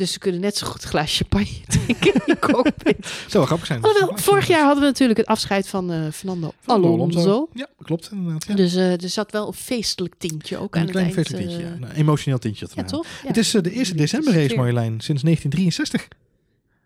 [0.00, 2.96] Dus ze kunnen net zo goed een glaasje champagne drinken in cockpit.
[3.28, 3.82] Zou grappig zijn.
[3.82, 7.48] Alhoewel, vorig jaar hadden we natuurlijk het afscheid van eh, Fernando Alonso.
[7.54, 8.46] Ja, klopt inderdaad.
[8.46, 8.54] Ja.
[8.54, 11.28] Dus eh, er zat wel een feestelijk tintje ook aan een het klein eind.
[11.28, 11.88] feestelijk eh, ja.
[11.88, 12.68] Een emotioneel tintje.
[12.74, 13.06] ja, toch?
[13.22, 13.28] Ja.
[13.28, 16.08] Het is de eerste Het is december race, weer- Marjolein, sinds 1963.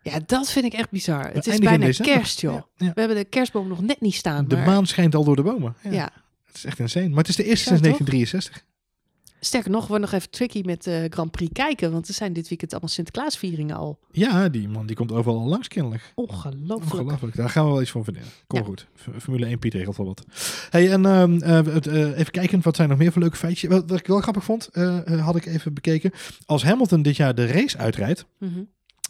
[0.02, 1.30] Ja, dat vind ik echt bizar.
[1.32, 2.62] Het is bijna kerst, joh.
[2.76, 4.48] We hebben de kerstboom nog net niet staan.
[4.48, 5.74] De maar- maan schijnt al door de bomen.
[5.90, 6.10] Ja.
[6.44, 7.08] Het is echt insane.
[7.08, 7.96] Maar het is de eerste sinds toch?
[7.98, 8.72] 1963.
[9.44, 11.92] Sterker nog, wordt nog even tricky met de Grand Prix kijken.
[11.92, 13.98] Want er zijn dit weekend allemaal Sinterklaasvieringen al.
[14.12, 16.12] Ja, die man die komt overal al langs kennelijk.
[16.14, 16.92] Ongelooflijk.
[16.92, 17.36] Ongelooflijk.
[17.36, 18.30] Daar gaan we wel iets van verdienen.
[18.46, 18.64] Kom Ja.
[18.64, 18.86] goed.
[19.20, 20.24] Formule 1 Piet regelt wel wat.
[20.70, 23.70] Hey, en ehm, eh, eh, even kijken, wat zijn nog meer voor leuke feitjes?
[23.70, 26.10] Wat, wat ik wel grappig vond, eh, eh, had ik even bekeken.
[26.46, 28.50] Als Hamilton dit jaar de race uitrijdt, Mhm.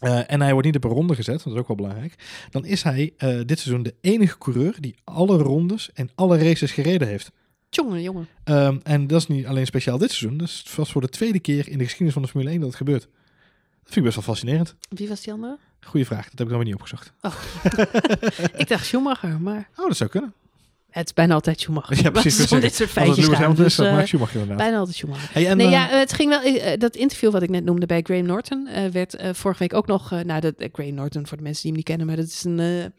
[0.01, 2.15] eh, en hij wordt niet op een ronde gezet, dat is ook wel belangrijk,
[2.51, 6.73] dan is hij eh, dit seizoen de enige coureur die alle rondes en alle races
[6.73, 7.31] gereden heeft.
[7.75, 8.29] Jongen, jongen.
[8.45, 11.41] Ehm, en dat is niet alleen speciaal dit seizoen, dat is vast voor de tweede
[11.41, 13.03] keer in de geschiedenis van de Formule 1 dat het gebeurt.
[13.03, 14.75] Dat vind ik best wel fascinerend.
[14.89, 15.59] Wie was die andere?
[15.81, 17.13] Goeie vraag, dat heb ik dan weer niet opgezocht.
[18.61, 20.33] ik dacht Schumacher, maar Oh, dat zou kunnen.
[20.91, 22.03] het is bijna altijd Schumacher.
[22.03, 22.53] Ja, precies.
[22.53, 24.57] Om dit soort feitjes is, Dus, dat eh, maakt Schumacher inderdaad.
[24.65, 25.29] bijna altijd Schumacher.
[25.33, 26.43] Hey, en, nee, eh, ja, het ging wel.
[26.43, 29.75] eh, dat interview wat ik net noemde bij Graham Norton eh, werd eh, vorige week
[29.75, 30.13] ook nog.
[30.13, 32.27] eh, nou, dat eh, Graham Norton voor de mensen die hem niet kennen, maar dat
[32.27, 32.93] is een.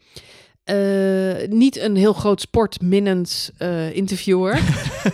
[0.66, 4.54] Eh, niet een heel groot sportminnend eh interviewer.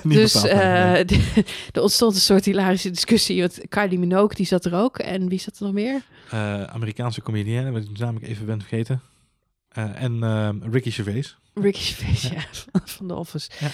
[0.02, 0.96] dus bepaald, nee.
[1.02, 3.40] eh, de- er ontstond een soort hilarische discussie.
[3.40, 4.98] Want Kylie Minogue die zat er ook.
[4.98, 6.00] En wie zat er nog meer?
[6.68, 9.00] Amerikaanse comedienne, wat ik namelijk even ben vergeten.
[9.72, 11.36] Eh, en ehm, Ricky Gervais.
[11.54, 12.40] Ricky Gervais, ja,
[12.72, 13.50] van, van The Office.
[13.58, 13.70] Ja.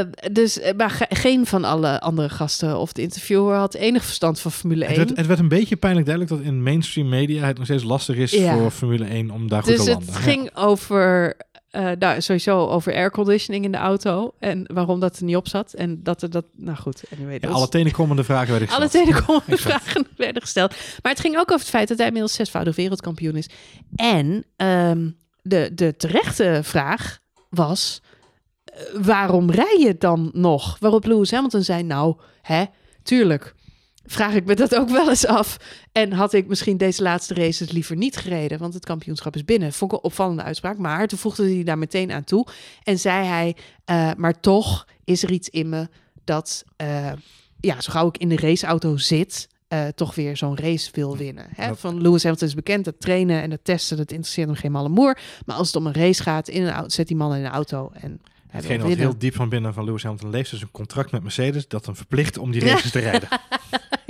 [0.00, 4.04] Eh, dus, eh, maar ge- geen van alle andere gasten of de interviewer had enig
[4.04, 4.88] verstand van Formule 1.
[4.88, 7.82] Het werd, het werd een beetje pijnlijk duidelijk dat in mainstream media het nog steeds
[7.82, 8.56] lastig is Ja.
[8.56, 10.14] voor Formule 1 om daar goed dus te het landen.
[10.14, 10.20] Ja.
[10.20, 11.36] ging over,
[11.70, 14.34] eh, nou, sowieso over airconditioning in de auto.
[14.38, 15.72] En waarom dat er niet op zat.
[15.72, 17.38] En dat er dat, nou goed, anyway.
[17.40, 19.06] Ja, alle tenenkrommende vragen werden alle gesteld.
[19.06, 19.60] telecom Exact.
[19.60, 20.74] vragen werden gesteld.
[21.02, 23.48] Maar het ging ook over het feit dat hij inmiddels zesvoudig wereldkampioen is.
[23.96, 25.10] En ehm,
[25.42, 27.18] de, de terechte vraag
[27.48, 28.02] was,
[28.64, 30.76] eh, waarom rij je dan nog?
[30.78, 32.64] Waarop Lewis Hamilton zei, nou, hè,
[33.02, 33.54] tuurlijk.
[34.10, 35.56] Vraag ik me dat ook wel eens af.
[35.92, 39.72] En had ik misschien deze laatste races liever niet gereden, want het kampioenschap is binnen.
[39.72, 40.78] Vond ik een opvallende uitspraak.
[40.78, 42.46] Maar toen voegde hij daar meteen aan toe.
[42.82, 45.88] En zei hij, eh, maar toch is er iets in me
[46.24, 47.12] dat, eh,
[47.60, 51.46] ja, zo gauw ik in de raceauto zit, eh, toch weer zo'n race wil winnen.
[51.54, 51.76] Hè?
[51.76, 54.88] Van Lewis Hamilton is bekend, dat trainen en dat testen, dat interesseert hem geen malle
[54.88, 55.18] moer.
[55.46, 57.50] Maar als het om een race gaat, in een auto, zet die man in een
[57.50, 61.10] auto en Hetgene wat heel diep van binnen van Lewis Hamilton leeft, is een contract
[61.10, 63.28] met Mercedes dat hem verplicht om die races te rijden.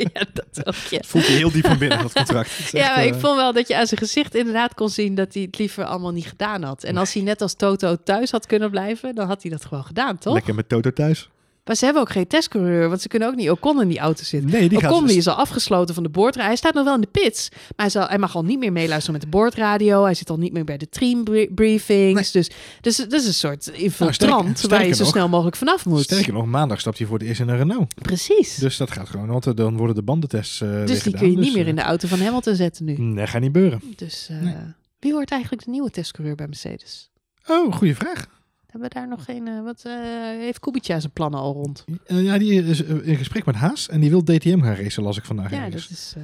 [0.15, 0.97] ja, dat ook, ja.
[0.97, 2.51] Het voelt hij heel diep van binnen, dat contract.
[2.71, 5.15] Ja, echt, maar ik eh, vond wel dat je aan zijn gezicht inderdaad kon zien
[5.15, 6.85] dat hij het liever allemaal niet gedaan had.
[6.85, 9.85] En als hij net als Toto thuis had kunnen blijven, dan had hij dat gewoon
[9.85, 10.35] gedaan, toch?
[10.35, 11.29] Lekker met Toto thuis.
[11.71, 14.23] Maar ze hebben ook geen testcoureur, want ze kunnen ook niet Ocon in die auto
[14.25, 14.51] zitten.
[14.51, 14.89] Nee, die gaat...
[14.89, 16.47] dus- Ocon die is al afgesloten van de boordradio.
[16.49, 18.73] Hij staat nog wel in de pits, maar hij, zal, hij mag al niet meer
[18.73, 20.05] meeluisteren met de boordradio.
[20.05, 22.31] Hij zit al niet meer bij de teambriefings.
[22.31, 22.51] Dus,
[22.81, 26.03] dus het is een soort infiltrant sterker- waar je zo nog- snel mogelijk vanaf moet.
[26.03, 27.95] Sterker nog, maandag stapt hij voor de eerst in een Renault.
[27.95, 28.37] Precies.
[28.55, 31.13] Dus, Dus dat gaat gewoon, want eh, dan worden de bandentests eh weer die kun
[31.13, 32.95] je niet Dus, meer eh, in de auto van Hamilton zetten nu.
[32.99, 33.83] Nee, gaat niet beuren.
[33.97, 34.55] Dus Nee.
[34.99, 37.11] wie wordt eigenlijk de nieuwe testcoureur bij Mercedes?
[37.47, 38.27] Oh, goede vraag.
[38.71, 39.49] Hebben we daar nog geen...
[39.49, 39.93] eh, wat eh,
[40.39, 41.85] heeft Kubica zijn plannen al rond?
[42.07, 45.17] Eh, ja, die is in gesprek met Haas en die wil DTM gaan racen, las
[45.17, 45.51] ik vandaag.
[45.51, 45.89] Ja, ergens.
[45.89, 46.15] dat is...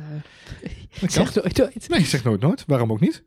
[1.01, 1.89] Dat zeg nooit nooit.
[1.89, 2.65] Nee, ik zeg nooit nooit.
[2.67, 3.23] Waarom ook niet?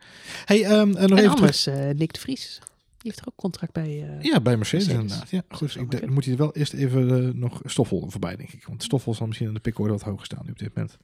[0.46, 1.66] Hey, en nog En even anders
[1.96, 2.60] Nick de Vries.
[2.98, 4.18] Die heeft er ook contract bij...
[4.22, 5.12] Ja, bij Mercedes, Mercedes.
[5.12, 5.30] inderdaad.
[5.30, 5.76] Ja, goed.
[5.76, 8.66] Ik, moet hij wel eerst even nog Stoffel voorbij, denk ik.
[8.68, 10.98] Want Stoffel zal misschien aan de pickorde wat hoger staan nu op dit moment.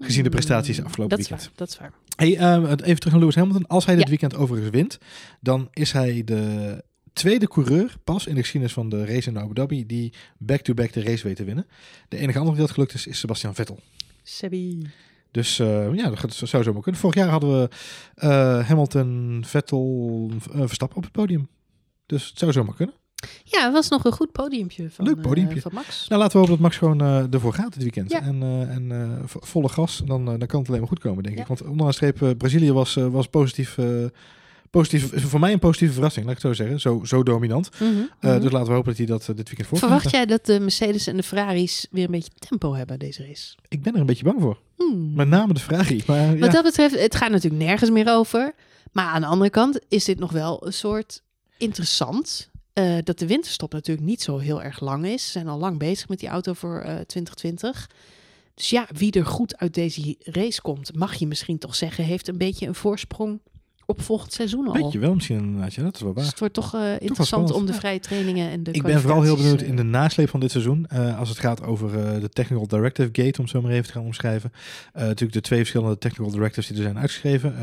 [0.00, 1.40] Gezien de prestaties mm, afgelopen dat weekend.
[1.40, 1.92] Is waar, dat is waar.
[2.38, 3.66] Hey, het- even terug naar Lewis Hamilton.
[3.66, 4.08] Als hij dit Ja.
[4.10, 4.98] weekend overigens wint,
[5.40, 9.54] dan is hij de tweede coureur pas in de geschiedenis van de race in Abu
[9.54, 11.66] Dhabi die back-to-back de race weet te winnen.
[12.08, 13.78] De enige andere die dat gelukt is, is Sebastian Vettel.
[14.22, 14.86] Sebi.
[15.30, 17.00] Dus eh, ja, dat zou zo maar kunnen.
[17.00, 17.68] Vorig jaar hadden we
[18.14, 21.48] eh, Hamilton, Vettel, eh, Verstappen op het podium.
[22.06, 22.94] Dus het zou zomaar kunnen.
[23.44, 25.60] Ja, het was nog een goed podiumpje van, Leuk podiumpje.
[25.60, 26.08] van Max.
[26.08, 27.00] Nou, laten we hopen dat Max gewoon
[27.32, 28.10] ervoor gaat dit weekend.
[28.10, 28.22] Ja.
[28.22, 31.42] En, en vo- volle gas, dan, dan kan het alleen maar goed komen, denk Ja.
[31.42, 31.48] ik.
[31.48, 33.78] Want onderaan de streep, Brazilië was, was positief,
[34.72, 36.80] positief, voor mij een positieve verrassing, laat ik het zo zeggen.
[36.80, 37.70] Zo, zo dominant.
[37.72, 38.40] Mhm, Eh, mhm.
[38.40, 40.60] Dus laten we hopen dat hij dat eh, dit weekend voor Verwacht jij dat de
[40.60, 43.54] Mercedes en de Ferraris weer een beetje tempo hebben deze race?
[43.68, 44.58] Ik ben er een beetje bang voor.
[44.76, 44.82] Hm.
[44.82, 45.14] Hmm.
[45.14, 46.02] Met name de Ferrari.
[46.06, 46.38] Maar.
[46.38, 48.54] Wat dat betreft, het gaat natuurlijk nergens meer over.
[48.92, 51.22] Maar aan de andere kant is dit nog wel een soort
[51.58, 52.50] interessant.
[52.72, 55.24] eh, dat de winterstop natuurlijk niet zo heel erg lang is.
[55.24, 57.90] Ze zijn al lang bezig met die auto voor eh 2020.
[58.54, 62.28] Dus ja, wie er goed uit deze race komt, mag je misschien toch zeggen, heeft
[62.28, 63.40] een beetje een voorsprong
[63.86, 64.72] op volgend seizoen al.
[64.72, 65.74] Weet je wel misschien inderdaad.
[65.74, 66.30] Ja, dat is wel Dus waar.
[66.30, 69.36] het wordt toch eh, interessant om de vrije trainingen en de Ik ben vooral heel
[69.36, 70.86] benieuwd in de nasleep van dit seizoen.
[70.88, 73.92] eh, als het gaat over eh, de Technical Directive Gate, om zo maar even te
[73.92, 74.52] gaan omschrijven.
[74.92, 77.56] Eh, natuurlijk de twee verschillende Technical Directives die er zijn uitgeschreven.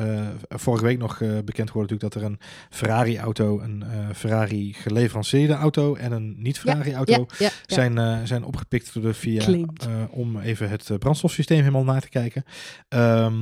[0.49, 2.39] Eh, vorige week nog eh, bekend geworden natuurlijk dat er een
[2.69, 7.75] Ferrari-auto, een eh, Ferrari geleverancierde auto en een niet-Ferrari-auto Ja, ja, ja.
[7.75, 9.65] zijn, eh, zijn opgepikt door de VIA eh,
[10.09, 12.43] om even het brandstofsysteem helemaal na te kijken.
[12.87, 13.33] Ehm,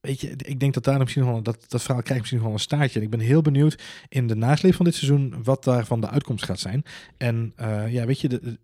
[0.00, 2.50] weet je, ik denk dat daar misschien nog wel, dat, dat verhaal krijgt misschien nog
[2.50, 2.98] wel een staartje.
[2.98, 6.44] En ik ben heel benieuwd in de nasleep van dit seizoen wat daarvan de uitkomst
[6.44, 6.82] gaat zijn.
[7.16, 8.58] En eh, ja, weet je, de, de-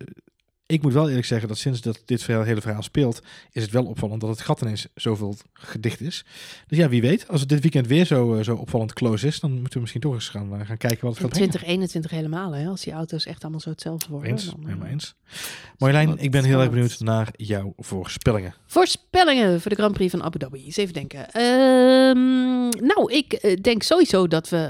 [0.66, 3.70] ik moet wel eerlijk zeggen dat sinds dat dit verhaal- hele verhaal speelt, is het
[3.70, 6.24] wel opvallend dat het gat ineens zoveel gedicht is.
[6.66, 9.40] Dus ja, wie weet, als het dit weekend weer zo, eh, zo opvallend close is,
[9.40, 11.30] dan moeten we misschien toch eens gaan, eh, gaan kijken wat het En gaat brengen.
[11.50, 12.66] 2021 helemaal, hè?
[12.66, 14.30] Als die auto's echt allemaal zo hetzelfde worden.
[14.30, 15.14] Eens, dan, eh, helemaal eens.
[15.78, 18.54] Marjolein, ik ben heel erg benieuwd naar jouw voorspellingen.
[18.66, 20.64] Voorspellingen voor de Grand Prix van Abu Dhabi.
[20.64, 21.30] Eens even denken.
[21.30, 24.60] Ehm, nou, ik denk sowieso dat we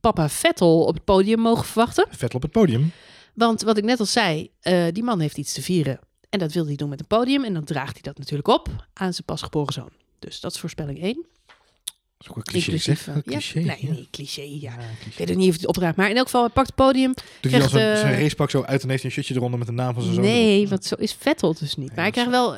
[0.00, 2.06] papa Vettel op het podium mogen verwachten.
[2.10, 2.92] Vettel op het podium.
[3.34, 5.98] Want wat ik net al zei, eh, die man heeft iets te vieren.
[6.30, 7.44] En dat wil hij doen met een podium.
[7.44, 9.90] En dan draagt hij dat natuurlijk op aan zijn pasgeboren zoon.
[10.18, 11.14] Dus dat is voorspelling 1.
[11.14, 11.56] Dat
[12.18, 12.98] is ook een cliché, Inclusief.
[13.04, 13.08] zeg.
[13.08, 13.58] eh, Een cliché.
[13.60, 13.90] ja, nee, ja.
[13.92, 14.42] nee, cliché.
[14.42, 14.58] Ja.
[14.60, 15.96] Ja, Ik weet ook niet of het opdraagt.
[15.96, 17.14] Maar in elk geval, hij pakt het podium.
[17.14, 19.58] Doet hij krijgt, zijn, eh, zijn racepak zo uit en heeft hij een shirtje eronder
[19.58, 20.24] met de naam van zijn zoon?
[20.24, 21.86] Nee, want zo is Vettel dus niet.
[21.86, 22.54] Nee, maar hij krijgt, wel,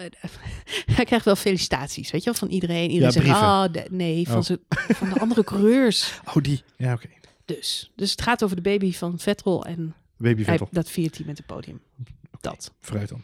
[0.97, 2.91] hij krijgt wel felicitaties, weet je wel, van iedereen.
[2.91, 3.45] Iedereen zegt, brieven.
[3.47, 4.43] ah, de- nee, van, Oh.
[4.43, 6.13] zijn, van de andere coureurs.
[6.35, 6.63] Oh, die.
[6.77, 7.09] Ja, oké.
[7.45, 7.91] Dus.
[7.97, 10.69] dus het gaat over de baby van Vettel en Baby Vettel.
[10.71, 11.81] dat viert hij met het podium.
[12.41, 12.73] Dat.
[12.81, 13.21] Vooruit dan.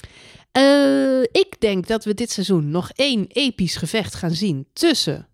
[0.52, 5.26] Eh, ik denk dat we dit seizoen nog één episch gevecht gaan zien tussen...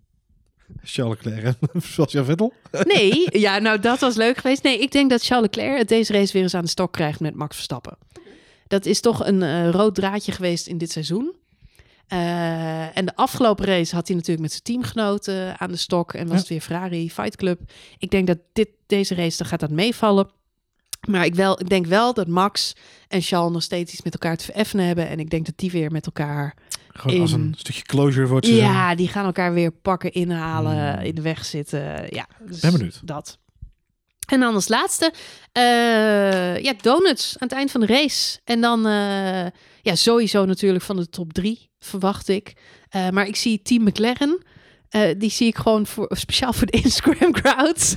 [0.82, 2.52] Charles Leclerc en Sebastian Vettel.
[2.84, 4.62] Nee, ja, nou dat was leuk geweest.
[4.62, 7.20] Nee, ik denk dat Charles Leclerc het deze race weer eens aan de stok krijgt
[7.20, 7.96] met Max Verstappen.
[8.66, 11.34] Dat is toch een eh, rood draadje geweest in dit seizoen.
[12.08, 16.22] Eh, en de afgelopen race had hij natuurlijk met zijn teamgenoten aan de stok en
[16.22, 16.38] was Ja.
[16.38, 17.60] het weer Ferrari Fight Club.
[17.98, 20.30] Ik denk dat dit, deze race, dan gaat dat meevallen.
[21.08, 22.72] Maar ik, wel, ik denk wel dat Max
[23.08, 25.08] en Charles nog steeds iets met elkaar te vereffenen hebben.
[25.08, 26.54] En ik denk dat die weer met elkaar
[26.92, 28.56] Gewoon als In- een stukje closure seizoen.
[28.64, 31.04] ja, die gaan elkaar weer pakken, inhalen, Hmm.
[31.04, 32.06] in de weg zitten.
[32.08, 33.00] Ja, dus Ben benieuwd.
[33.04, 33.38] Dat.
[34.28, 35.12] En dan als laatste,
[35.52, 38.38] eh, ja, donuts aan het eind van de race.
[38.44, 39.46] En dan, eh,
[39.82, 42.52] ja, sowieso natuurlijk van de top drie, verwacht ik.
[42.88, 44.42] Eh, maar ik zie Team McLaren.
[44.90, 47.96] Eh, die zie ik gewoon voor, speciaal voor de Instagram crowds.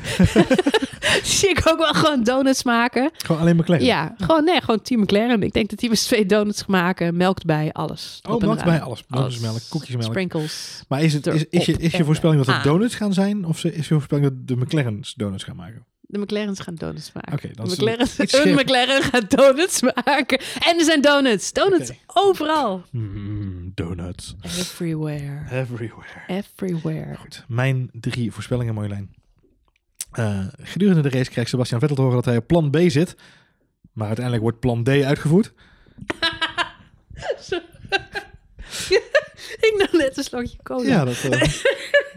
[1.37, 3.11] zie ik ook wel gewoon donuts maken.
[3.17, 3.85] Gewoon alleen McLaren.
[3.85, 5.43] Ja, gewoon, nee, gewoon Team McLaren.
[5.43, 7.17] Ik denk dat die met z'n twee donuts maken.
[7.17, 8.19] Melk erbij, alles.
[8.29, 8.65] Oh, melk eraan.
[8.65, 9.39] bij alles.
[9.39, 10.03] Melk, koekjesmelk.
[10.03, 10.83] Sprinkles.
[10.87, 13.45] Maar is, het, is, is, je, is je voorspelling dat het donuts gaan zijn?
[13.45, 15.85] Of is je voorspelling dat de McLaren's donuts gaan maken?
[16.12, 17.34] De McLaren's gaan donuts maken.
[17.34, 18.55] Oké, dan de een scherp.
[18.62, 20.39] McLaren gaat donuts maken.
[20.59, 21.53] En er zijn donuts.
[21.53, 22.84] Donuts overal.
[22.91, 24.36] Mm, donuts.
[24.41, 25.43] Everywhere.
[25.51, 26.24] Everywhere.
[26.28, 27.16] Everywhere.
[27.16, 29.16] Goed, mijn drie voorspellingen, Marjolein.
[30.12, 33.16] Eh gedurende de race krijgt Sebastian Vettel te horen dat hij op plan B zit.
[33.93, 35.53] Maar uiteindelijk wordt plan D uitgevoerd.
[39.67, 40.88] ik nam net een slokje cola.
[40.88, 41.41] Ja, dat, eh,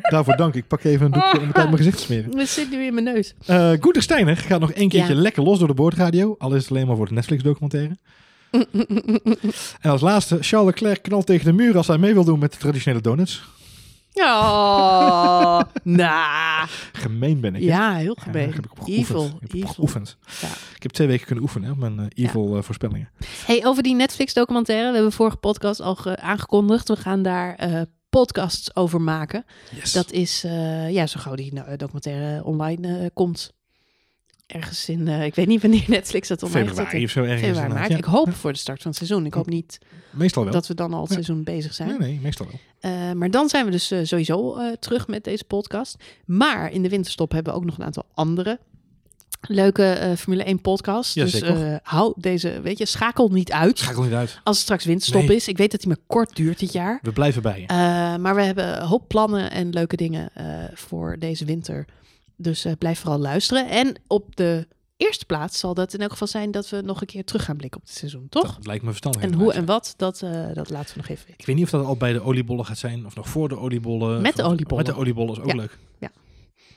[0.13, 0.55] daarvoor dank.
[0.55, 2.37] Ik pak even een doekje om het uit mijn gezicht te smeren.
[2.39, 3.35] Het zit nu in mijn neus.
[3.47, 5.21] Eh Gunther Steiner gaat nog één keertje Ja.
[5.21, 6.35] lekker los door de boordradio.
[6.39, 7.97] Al is het alleen maar voor de Netflix-documentaire.
[9.81, 12.53] en als laatste, Charles Leclerc knalt tegen de muur als hij mee wil doen met
[12.53, 13.43] de traditionele donuts.
[14.15, 16.69] Oh, nou.
[16.93, 17.63] Gemeen ben ik.
[17.63, 18.53] Ja, heel gemeen.
[18.53, 19.69] heb ik op evil, Ik heb evil.
[19.69, 20.17] geoefend.
[20.41, 20.49] Ja.
[20.77, 23.11] Ik heb twee weken kunnen oefenen op mijn eh, evil eh, voorspellingen.
[23.47, 24.89] Hey, over die Netflix-documentaire.
[24.89, 26.89] We hebben vorige podcast al ge- aangekondigd.
[26.89, 29.45] We gaan daar eh, podcasts over maken.
[29.71, 29.93] Yes.
[29.93, 30.41] Dat is,
[30.89, 33.53] ja, zo gauw die documentaire online komt.
[34.47, 37.41] Ergens in, eh, ik weet niet wanneer Netflix dat online Februari of zo ergens.
[37.43, 37.91] Februari, maart.
[37.91, 37.97] ja.
[37.97, 39.27] Ik hoop voor de start van het seizoen.
[39.27, 39.79] Ik hoop niet
[40.11, 40.53] Meestal wel.
[40.53, 41.15] dat we dan al het Ja.
[41.15, 41.89] seizoen bezig zijn.
[41.89, 42.91] Nee, nee, meestal wel.
[42.93, 45.97] Eh, maar dan zijn we dus eh, sowieso terug met deze podcast.
[46.25, 48.59] Maar in de winterstop hebben we ook nog een aantal andere
[49.49, 51.15] leuke Formule 1 podcasts.
[51.15, 51.43] Ja, dus
[51.83, 53.79] hou deze, weet je, schakel niet uit.
[53.79, 54.41] Schakel niet uit.
[54.45, 55.37] Als het straks winterstop Nee.
[55.37, 55.49] is.
[55.49, 56.99] Ik weet dat die maar kort duurt dit jaar.
[57.03, 57.67] We blijven bij je.
[58.19, 60.31] Maar we hebben een hoop plannen en leuke dingen
[60.75, 61.85] voor deze winter.
[62.37, 63.69] Dus eh, blijf vooral luisteren.
[63.69, 64.67] En op de
[64.97, 67.57] eerste plaats zal dat in elk geval zijn dat we nog een keer terug gaan
[67.57, 68.55] blikken op het seizoen, toch?
[68.57, 69.23] Dat lijkt me verstandig.
[69.23, 71.35] En hoe en wat, dat, eh, dat laten we nog even weten.
[71.41, 73.59] Ik weet niet of dat al bij de oliebollen gaat zijn of nog voor de
[73.59, 74.23] oliebollen.
[74.23, 74.85] Met de oliebollen.
[74.85, 75.55] Met de oliebollen is ook Ja.
[75.55, 75.79] leuk.
[75.99, 76.11] Ja.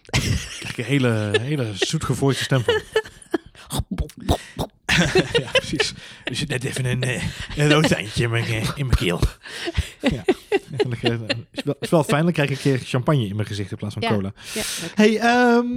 [0.09, 2.81] Krijg ik een hele, hele zoetgevoelige stem van.
[5.43, 5.93] ja, precies.
[6.23, 7.23] Dus net even een, eh,
[7.55, 9.19] een rood eindje in mijn, eh, in mijn keel.
[10.01, 10.23] Ja.
[10.77, 11.13] Eh,
[11.51, 13.77] is, wel, is wel fijn, dan krijg ik een keer champagne in mijn gezicht in
[13.77, 14.09] plaats van Ja.
[14.09, 14.33] cola.
[14.53, 14.61] Ja.
[14.95, 15.67] Hey, ehm,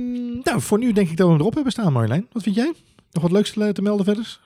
[0.42, 2.26] nou, voor nu denk ik dat we hem erop hebben staan, Marjolein.
[2.32, 2.72] Wat vind jij?
[3.12, 4.38] Nog wat leuks te, te melden verder?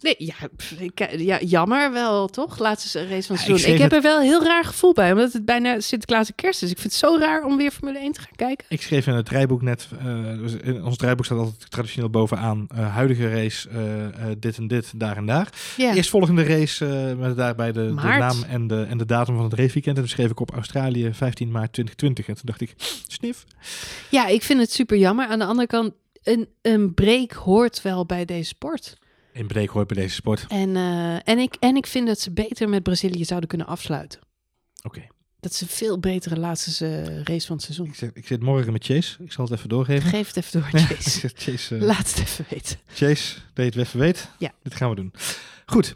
[0.00, 2.58] Nee, ja, pff, ik, ja, jammer wel, toch?
[2.58, 3.72] Laatste race van het Ja, ik seizoen.
[3.72, 6.34] Ik, heb het- er wel een heel raar gevoel bij, omdat het bijna Sinterklaas en
[6.34, 6.70] kerst is.
[6.70, 8.66] Ik vind het zo raar om weer Formule 1 te gaan kijken.
[8.68, 12.66] Ik schreef in het draaiboek net, eh, dus in ons draaiboek staat altijd traditioneel bovenaan,
[12.74, 15.48] eh, huidige race, eh, dit en dit, daar en daar.
[15.76, 19.52] Ja, Eerstvolgende race eh, met daarbij de, naam en de, en de datum van het
[19.54, 19.96] raceweekend.
[19.96, 22.26] En toen schreef ik op Australië 15 maart 2020.
[22.28, 22.74] En toen dacht ik,
[23.18, 23.44] snif.
[24.10, 25.26] ja, ik vind het super jammer.
[25.26, 25.92] Aan de andere kant,
[26.22, 28.96] een, een break hoort wel bij deze sport.
[29.32, 30.44] In break hoort bij deze sport.
[30.48, 34.20] En, eh, en, ik, en ik vind dat ze beter met Brazilië zouden kunnen afsluiten.
[34.82, 35.06] Oké.
[35.40, 37.86] Dat is een veel betere laatste eh, race van het seizoen.
[37.86, 39.22] Ik, zit- ik zit morgen met Chase.
[39.22, 40.10] Ik zal het even doorgeven.
[40.10, 41.30] Geef het even door, Chase.
[41.34, 42.78] Chase, eh, Laat het even weten.
[42.94, 44.28] Chase, dat je het even weet.
[44.38, 44.52] Ja.
[44.62, 45.12] Dit gaan we doen.
[45.66, 45.94] Goed.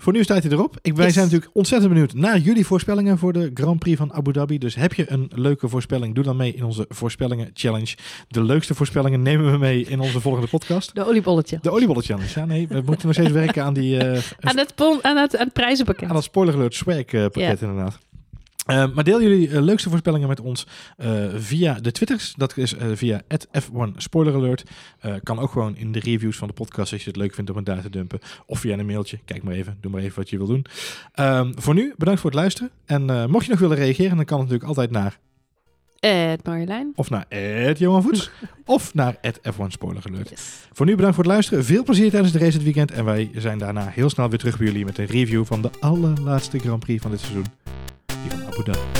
[0.00, 0.78] Voor nu staat hij erop.
[0.82, 1.14] Ik, wij Yes.
[1.14, 4.58] zijn natuurlijk ontzettend benieuwd naar jullie voorspellingen voor de Grand Prix van Abu Dhabi.
[4.58, 7.96] Dus heb je een leuke voorspelling, doe dan mee in onze voorspellingen challenge.
[8.28, 10.94] De leukste voorspellingen nemen we mee in onze volgende podcast.
[10.94, 11.58] De oliebolletje.
[11.62, 12.28] De oliebollen challenge.
[12.34, 15.36] Ja, nee, we moeten nog steeds werken aan die eh, Aan het, pon, aan het,
[15.36, 16.08] aan het prijzenpakket.
[16.08, 17.98] aan dat spoiler alert swag eh, pakket inderdaad.
[18.68, 20.66] Eh, maar deel jullie eh, leukste voorspellingen met ons
[20.96, 22.34] eh, via de Twitters.
[22.36, 23.22] Dat is via
[23.60, 24.62] F1 Spoiler Alert.
[25.22, 27.56] Kan ook gewoon in de reviews van de podcast als je het leuk vindt om
[27.56, 28.18] het daar te dumpen.
[28.46, 29.18] Of via een mailtje.
[29.24, 29.76] Kijk maar even.
[29.80, 30.64] Doe maar even wat je wil doen.
[31.12, 32.70] Ehm, voor nu, bedankt voor het luisteren.
[32.84, 35.18] En mocht je nog willen reageren, dan kan het natuurlijk altijd naar
[36.00, 36.92] Ed Marjolein.
[36.94, 37.26] of naar
[37.72, 38.30] Johan Voets
[38.64, 40.28] of naar F1 Spoiler Alert.
[40.28, 40.66] Yes.
[40.72, 41.64] Voor nu bedankt voor het luisteren.
[41.64, 42.90] Veel plezier tijdens de race dit weekend.
[42.90, 45.70] En wij zijn daarna heel snel weer terug bij jullie met een review van de
[45.80, 47.46] allerlaatste Grand Prix van dit seizoen.
[48.58, 48.97] Die van Abu Dhabi.